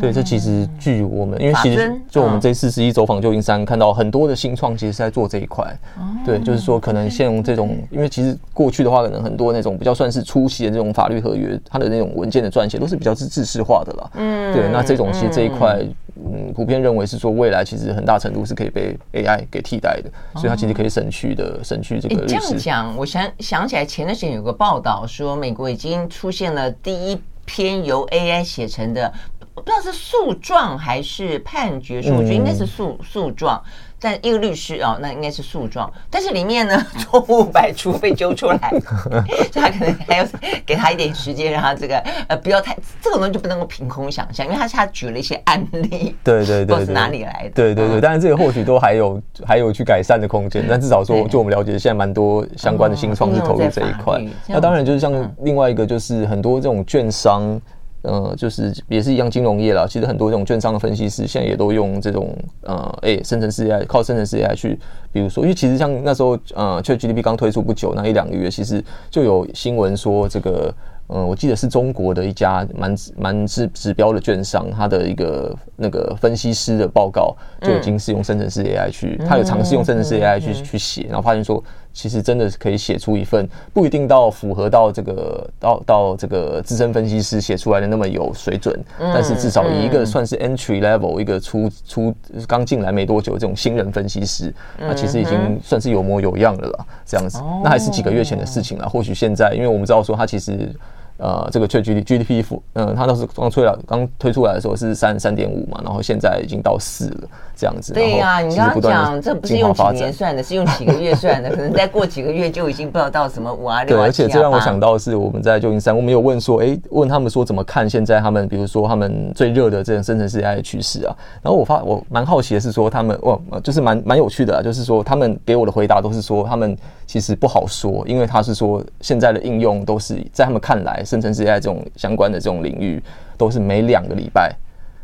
[0.00, 5.64] 对，这其实据我们，因为其实就我们这次十一走访旧金山，看到很多的新创其实是在做这一块。
[5.96, 14.10] 哦对，就是说可能像这种，因为其实过去的话，可能很多那种比较算是初期的这种法律合约，它的那种文件的撰写都是比较是制式化的了。
[14.14, 14.68] 嗯，对。
[14.70, 15.78] 那这种其实这一块，
[16.16, 20.10] 嗯，普遍认为是说未来其实很大程度是可以被 AI 给替代的。
[20.38, 22.14] 所以它其实可以省去的，省去这个。
[22.14, 29.12] 你这样讲，我想想起来，前段时间有个报道说，美国已经出现了第一篇由 AI 写成的，
[29.54, 33.62] 不知道是诉状还是判决书，我觉得应该是诉诉状。
[34.00, 38.70] 但一个律师哦，那应该是诉状，但是里面呢错误百出被揪出来，
[39.52, 40.26] 所以他可能还要
[40.64, 47.50] 给他一点时间，让他这个呃不要太这个东西就不能够凭空想象，因为他他举了一些案例，对 对对，是哪里来的？
[47.50, 54.22] 对对对，但是这个或许都还有还有去改善的空间，但至少说就我们了解，现在蛮多相关的新创是投入这一块。
[54.46, 57.60] 那当然就是像另外一个就是很多这种券商。
[58.02, 59.86] 呃，就是也是一样金融业啦。
[59.88, 64.78] 其实很多这种券商的分析师现在也都用这种呃，哎，生成式 AI，靠生成式 AI 去，
[65.12, 70.74] 比如说，因为其实像那时候呃，ChatGPT 刚推出不久，那一两个月，其实就有新闻说这个。
[71.10, 92.14] 嗯，我记得是中国的一家蛮蛮指指标的券商，它的一个那个分析师的报告就已经是用生成式 AI 去，他有尝试用生成式 AI 去去写，然后发现说，其实真的是可以写出一份不一定到符合到这个到到这个资深分析师写出来的那么有水准，但是至少以一个算是 entry level 一个初初
[92.46, 98.88] 刚进来没多久这种新人分析师，那其实已经算是有模有样的了，这样子，那还是几个月前的事情了。
[98.88, 100.70] 或许现在，因为我们知道说他其实。
[101.18, 102.44] 呃，这个 ChatGPT，
[102.74, 107.92] 嗯，它当时刚推了，刚推出来的时候是三三点五嘛，然后现在已经到四了，这样子。
[107.92, 114.00] 对呀、啊，你刚刚讲这不是用几年算的，是用几个月算的， 可能再过几个月就已经不知道到什么五啊六啊。
[114.00, 121.16] 对，而且这让我想到的是我们在旧金山，我们有问说，哎，问他们说怎么看现在他们，比如说他们最热的这种生成式 AI 的趋势啊。
[121.42, 126.78] 然后我发我蛮好奇的是说他们，哇，就是蛮蛮有趣的啊，就是说他们给我的回答都是说他们
[127.08, 131.02] 其实不好说，因为他是说现在的应用都是在他们看来。
[131.02, 133.02] 生成式 AI 这种相关的这种领域，
[133.38, 134.54] 都是每两个礼拜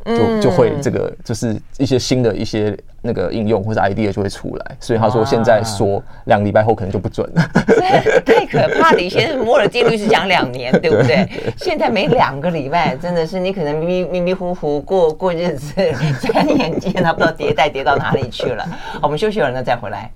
[0.05, 4.77] 就就会这个，就是一些新的一些那个应用或者 idea 就会出来。
[4.79, 7.43] 所以他说现在说两个礼拜后可能就不准了，
[8.27, 9.01] 太可怕了。
[9.01, 11.27] 以前摩尔定律是讲两年，对不对？
[11.57, 15.75] 现在每两个礼拜真的是你可能迷迷迷糊糊过过日子，
[16.21, 18.63] 转眼间他不知道迭代迭到哪里去了。
[19.01, 20.11] 我们休息会儿呢，再回来。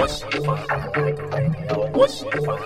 [0.00, 0.06] 我
[2.06, 2.56] 喜欢。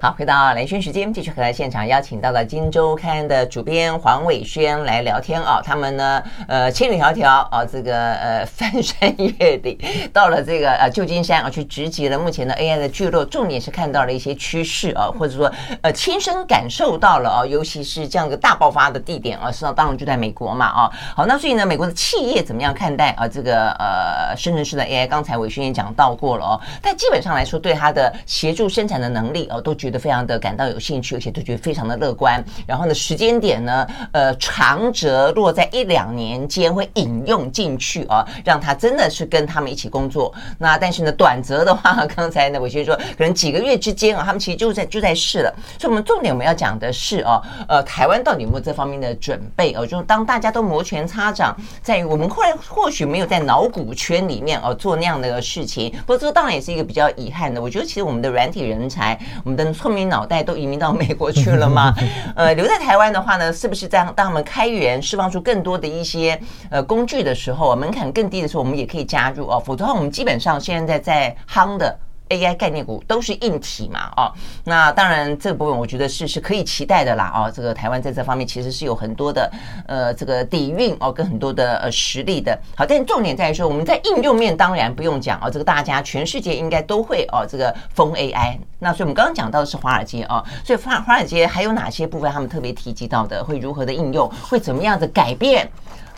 [0.00, 5.60] 好，回到雷轩时间，继续和现场邀请到了《金周刊》的主编黄伟轩来聊天啊。
[5.64, 9.78] 他们呢，呃，千里迢迢啊，这个呃翻山越岭，
[10.12, 15.52] 到了这个呃旧金山啊，去直击了目前的 AI 的聚落，重点是看到了一些趋势啊，或者说
[15.82, 20.90] 呃亲身感受到了啊，尤其是这样一个大爆发的地点啊，实际上当然就在美国嘛啊。
[21.14, 25.06] 好，那所以呢，美国的企业怎么样看待啊这个呃深圳市的 AI？
[25.06, 32.44] 刚才伟轩讲到过了哦，但基本上来说，对他的协助生产的能力哦，都觉得非常的感到有兴趣，而且都觉得非常的乐观。
[32.66, 40.32] 然后呢，时间点呢，呃，长则落在一两年间会引用进去啊，让他真的是跟他们一起工作。
[40.58, 45.54] 那但是呢，短则的话，刚才呢，我先说，可能几个月之间啊，他们其实就在就在试了。
[45.78, 49.86] 所以，我们重点我们要讲的是哦，呃，台湾到底有没有这方面的准备哦？
[49.86, 57.60] 就是当大家都摩拳擦掌，在于我们后来或许没有在脑股圈里面哦做那样的事情，不过这当然也是一个比较遗憾的。
[57.60, 61.94] 我觉得其实我们的软体人才，我们的聪明脑袋都移民到美国去了嘛？
[62.36, 66.38] 呃，留在台湾的话呢，是不是在当我们开源释放出更多的一些
[66.70, 69.62] 呃工具的时候，门槛更低的时候，我们也可以加入哦。
[69.64, 71.98] 否则的话，我们基本上现在在夯的。
[72.28, 74.32] AI 概念股都是硬体嘛，哦，
[74.64, 79.50] 那当然这个部分我觉得是是可以期待的啦，哦，这个台湾在这方面其实是有很多的
[79.86, 82.58] 呃这个底蕴哦，跟很多的呃实力的。
[82.76, 88.58] 好，但重点在于说我们在应用面当然不用讲哦，这个大家全世界应该都会哦这个封 AI。
[88.78, 95.68] 那所以我们刚刚讲到的是华尔街哦，所以华华尔街还有哪些部分他们特别提及到的，会如何的应用，会怎么样的改变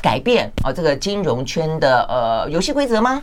[0.01, 3.21] 改变哦这个金融圈的呃游戏规则吗？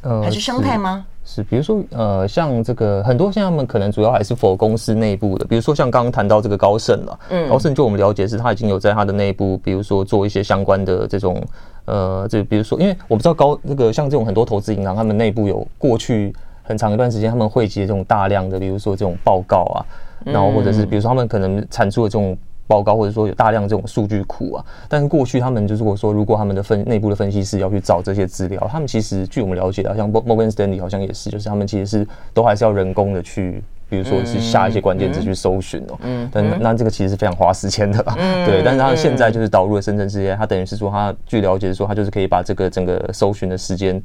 [0.00, 1.04] 呃，还是生态吗？
[1.24, 11.40] 是，比如说，呃，像这个很多现在他们可能主要还是 for 公司内部的，比如说像刚刚谈到这个高盛了，嗯，高盛就我们了解是，他已经有在他的内部，比如说做一些相关的这种，
[11.84, 19.86] 呃，这比如说，因为我不知道高那个像这种很多投资银行，他们内部有过去很长一段时间，他们汇集的这种大量的，比如说这种报告啊，
[20.24, 22.36] 然后或者是比如说他们可能产出的这种。
[22.72, 33.62] 报告或者说有大量这种数据库啊，但是过去他们就是我说如果他们的分内部的分析师要去找这些资料，他们其实据我们了解的，像 Morgan Stanley 好像也是，就是他们其实是都还是要人工的去。
[33.92, 38.62] 比如说是下一些关键字去搜寻哦，嗯，但那这个其实是非常花时间的，嗯，对。
[38.64, 44.02] 但是他现在就是导入了生成式 AI，他等于是说他据了解是说他就是可以把这个整个搜寻的时间，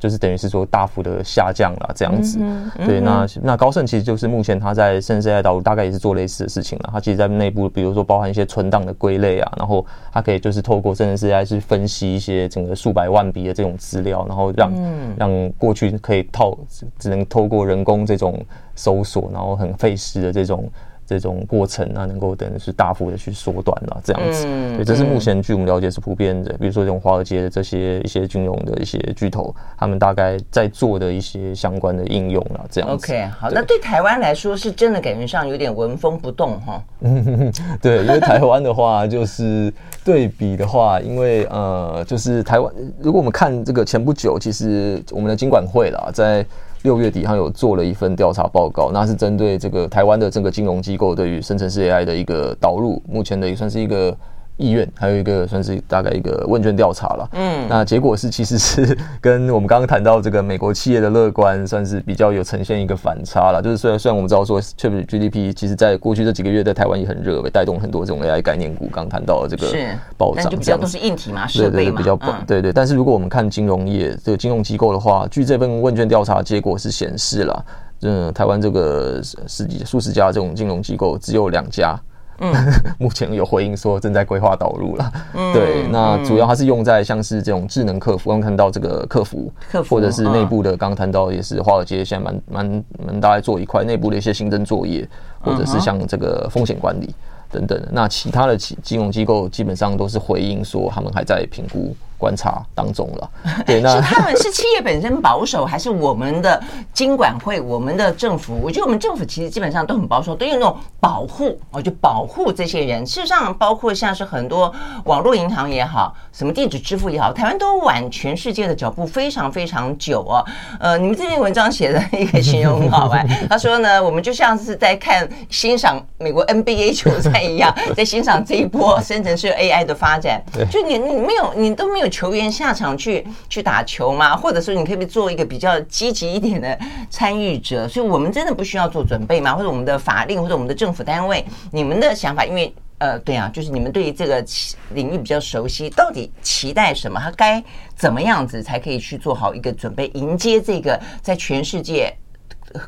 [0.00, 2.40] 就是等于是说大幅的下降了这样子。
[2.84, 6.90] 对，那那高盛其实就是目前他在生成式 AI 导入大概也是做类似的事情了。
[6.92, 14.72] 他其实在内部，比如说包含一些存档的归类啊，然后他可以就是透过生成式 AI 去分析一些整个数百万笔的这种资料，然后让
[15.16, 16.58] 让过去可以套
[16.98, 18.36] 只能透过人工这种。
[18.78, 20.70] 搜索，然后很费时的这种
[21.04, 24.44] 这种过程，啊能够等于是大幅的去缩短了，这样子。
[24.46, 26.52] 嗯，对，这是目前据我们了解是普遍的。
[26.58, 32.94] 比如说这种华尔街的这些一些金融的一些巨头，他们大概在做的一些相关的应用啊，这样子。
[32.94, 36.84] OK，好，那对台湾来说是真的感觉上有点纹风不动 哈。
[37.00, 37.50] 嗯，
[37.80, 39.72] 对，因为台湾的话就是
[40.04, 42.70] 对比的话，因为呃，就是台湾，
[43.00, 46.44] 如果我们看这个前不久，其实我们的金管会啦，在。
[46.88, 54.16] 六月底，他有做了一份调查报告，那是针对这个台湾的这个金融机构对于生成式 AI 的一个导入，目前的也算是一个。
[54.58, 63.62] 意愿还有一个算是大概一个问卷调查了，嗯，那结果是其实是跟我们刚刚谈到这个美国企业的乐观，算是比较有呈现一个反差了。
[63.62, 68.86] 就是虽然虽然我们知道说，ChatGPT 其实在过去这几个月在台湾也很热，被带动很多这种 AI 概念股。
[68.90, 69.72] 刚谈到的这个
[70.16, 72.72] 暴涨，比较都是硬体嘛，设备嘛，对对，比较对，对对。
[72.72, 77.64] 但是如果我们看金融业这个金融机构的话，据这份问卷调查结果是显示了，
[78.00, 81.96] 嗯，台湾这个十几数十家这种金融机构只有两家。
[82.38, 82.54] 嗯，
[82.98, 85.12] 目前有回应说正在规划导入了。
[85.34, 95.08] 嗯，对，那主要还是用在像是这种智能客服，刚看到这个客服，客服或者是内部的，刚刚谈到也是华尔街现在蛮蛮蛮大在做一块内部的一些行政作业，
[95.40, 97.14] 或者是像这个风险管理
[97.50, 97.80] 等等。
[97.90, 101.94] 那其他的金融机构基本上都是回应说他们还在评估。
[102.18, 103.30] 观察当中了，
[103.64, 106.60] 对，那是他们是企业本身保守，还是我们的
[106.92, 108.58] 经管会、我们的政府？
[108.60, 113.06] 我觉得我们政府其实基本上都很保守，都有那种保护，哦，就保护这些人。
[113.06, 120.44] 事实上，包括像是很多网络银行也好，什么电子支付也好，台湾都晚全世界的脚步非常非常久哦。
[120.80, 130.42] 呃，你们这篇文章写的一个形容很好玩， 他说呢，我们就像是在看欣赏美国 NBA 球赛一样， 在欣赏这一波生成式 AI 的发展。
[130.68, 132.07] 就你你没有，你都没有。
[132.08, 134.36] 球员下场去去打球吗？
[134.36, 136.78] 或者说你可以做一个比较积极一点的
[137.10, 137.88] 参与者？
[137.88, 139.54] 所以我们真的不需要做准备吗？
[139.54, 142.44] 或者我们的法令或者我们的政府单位，你们的想法？
[142.44, 144.44] 因为呃，对啊，就是你们对于这个
[144.90, 147.20] 领域比较熟悉，到底期待什么？
[147.20, 147.62] 他该
[147.94, 152.12] 怎么样子才可以去做好一个准备，迎接这个在全世界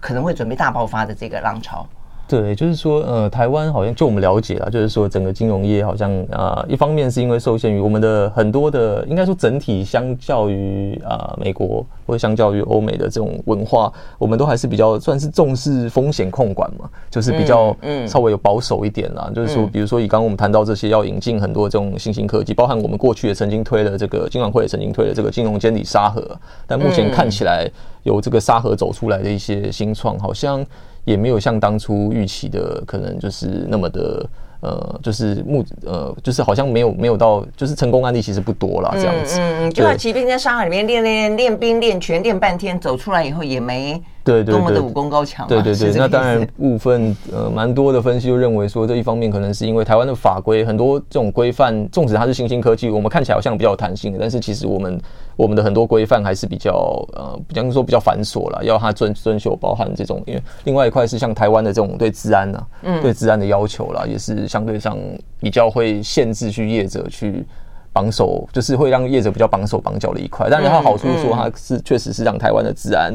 [0.00, 1.88] 可能会准备大爆发的这个浪潮。
[2.30, 19.24] 对，就是说，呃，台湾好像就我们了解啊，就是说整个金融业好像啊、呃，一方面是因为受限于我们的很多的，应该说整体相较于啊、呃、美国或者相较于欧美的这种文化，我们都还是比较算是重视风险控管嘛，就是比较嗯稍微有保守一点啦。
[19.26, 26.24] 嗯、就是说，比如说以刚刚我们谈到这些要引进很多这种新兴科技，包含我们过去也曾经推了这个金管会也曾经推了这个金融监理沙盒，
[26.64, 27.68] 但目前看起来
[28.04, 30.64] 有这个沙盒走出来的一些新创，好像。
[31.04, 34.26] 也没有像当初预期的，可能就是那么的，
[34.60, 39.40] 呃，就是目，呃，就是好像没有没有到，就是成功案例其实不多啦，这样子。
[39.40, 44.02] 嗯嗯，就像骑兵在沙海里面练练练兵练拳练半天，走出来以后也没。
[44.22, 55.00] 对，多么的武功高强，对对对，那当然部分呃蛮多的分析就认为说，这一方面可能是因为台湾的法规很多这种规范，纵使它是新兴科技，我们看起来好像比较有弹性的，但是其实我们
[55.40, 64.98] 我们的很多规范还是比较呃，比方说比较繁琐了，要他遵遵守，包含这种，因为另外一块是像台湾的这种对治安啊，嗯，对治安的要求啦，也是相对上
[65.40, 67.42] 比较会限制去业者去
[67.90, 70.48] 绑手，就是会让业者比较绑手绑脚的一块。
[70.50, 73.14] 但是它好处是说，它是确实是让台湾的治安。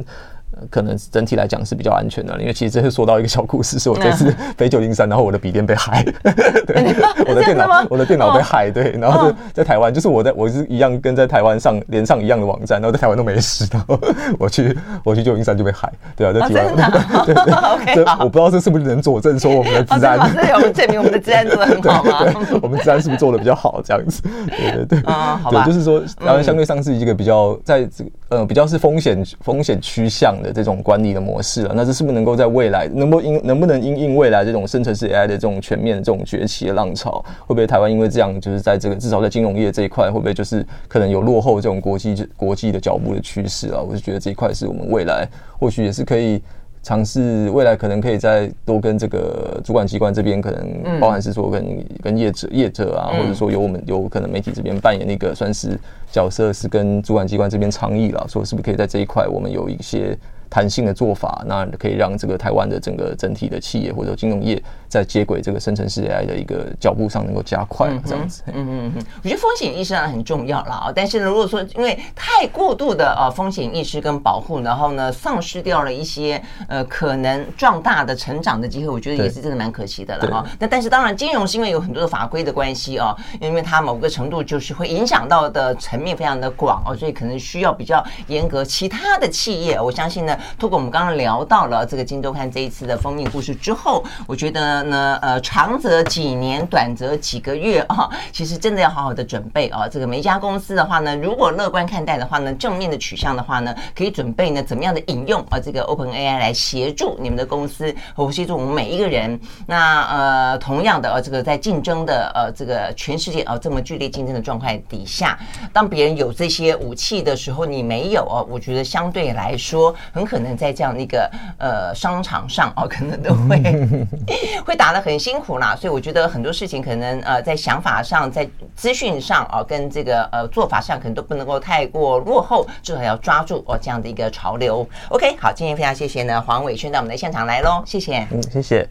[0.70, 6.04] 可能整体来讲是比较安全的，因为其实这是说到一个小故事，是我这次 飞九零三，然后我的笔电被害，
[6.66, 6.96] 对，
[7.28, 14.00] 我的电脑我的电脑被害，对，然后就在台湾，就是我在我是一样跟在台湾上连上一样的网站，然后在台湾都没事，然后
[14.40, 16.92] 我去我去九零三就被害，对啊，在台湾，
[17.26, 22.20] 对对，OK，我不知道这是不是能佐证说我们的治安，这有证明我们的治安做的很好吗？
[22.62, 24.22] 我们治安是不是做的比较好这样子？
[24.48, 43.80] 对对对，啊，好吧，就是说然后相对上是一个比较在这个呃比较是风险风险趋向的这种管理的模式了，那这是不是能够在未来能不能能不能因应未来这种生成式 AI 的这种全面的这种崛起的浪潮，会不会台湾因为这样就是在这个至少在金融业这一块，会不会就是可能有落后这种国际国际的脚步的趋势啊？
[43.80, 45.28] 我就觉得这一块是我们未来
[45.60, 46.42] 或许也是可以
[46.86, 55.80] 尝试，未来可能可以再多跟这个主管机关这边可能包含是说跟跟业者业者啊，或者说由我们有可能媒体这边扮演那个算是
[56.12, 60.16] 角色，是跟主管机关这边倡议了，说是不是可以在这一块我们有一些。
[60.56, 68.42] 弹性的做法，那可以让这个台湾的整个整体的企业或者金融业在接轨这个生成式 AI 的一个脚步上能够加快，这样子。
[68.48, 70.94] 嗯嗯嗯，我觉得风险意识上很重要了啊。
[70.96, 80.50] 但是呢，如果说因为太过度的呃风险意识跟保护，然后呢丧失掉了一些呃可能壮大的成长的机会，我觉得也是真的蛮可惜的了啊。
[80.58, 88.64] 那但是当然，金融是因为有很多的法规的关系啊，因为它某个程度就是会影响到的层面非常的广哦，所以可能需要比较严格。
[88.64, 90.34] 其他的企业，我相信呢。
[90.58, 99.88] 通过我们刚刚聊到了这个《今周刊》这一次的封面故事之后，我觉得呢，呃，长则几年，短则几个月啊， 其实真的要好好的准备啊。
[99.88, 109.40] 这个每一家公司的话呢，如果乐观看待的话呢，正面的取向的话呢，可以准备呢怎么样的引用啊这个 OpenAI 来协助你们的公司和协助我们每一个人。
[109.66, 115.38] 那呃，同样的呃，这个在竞争的呃这个全世界啊这么剧烈竞争的状态底下，
[115.74, 120.56] 当别人有这些武器的时候，你没有哦，我觉得相对来说很可能。
[120.56, 121.30] 在这样的一个
[121.60, 123.62] 呃商场上哦， 可能都会
[124.66, 134.88] 会打得很辛苦啦，所以我觉得很多事情可能呃在想法上，在资讯上啊，跟这个呃做法上，可能都不能够太过落后，至少要抓住哦这样的一个潮流。
[135.10, 138.84] OK，好，今天非常谢谢呢黄伟轩到我们的现场来喽，谢谢，嗯，谢谢。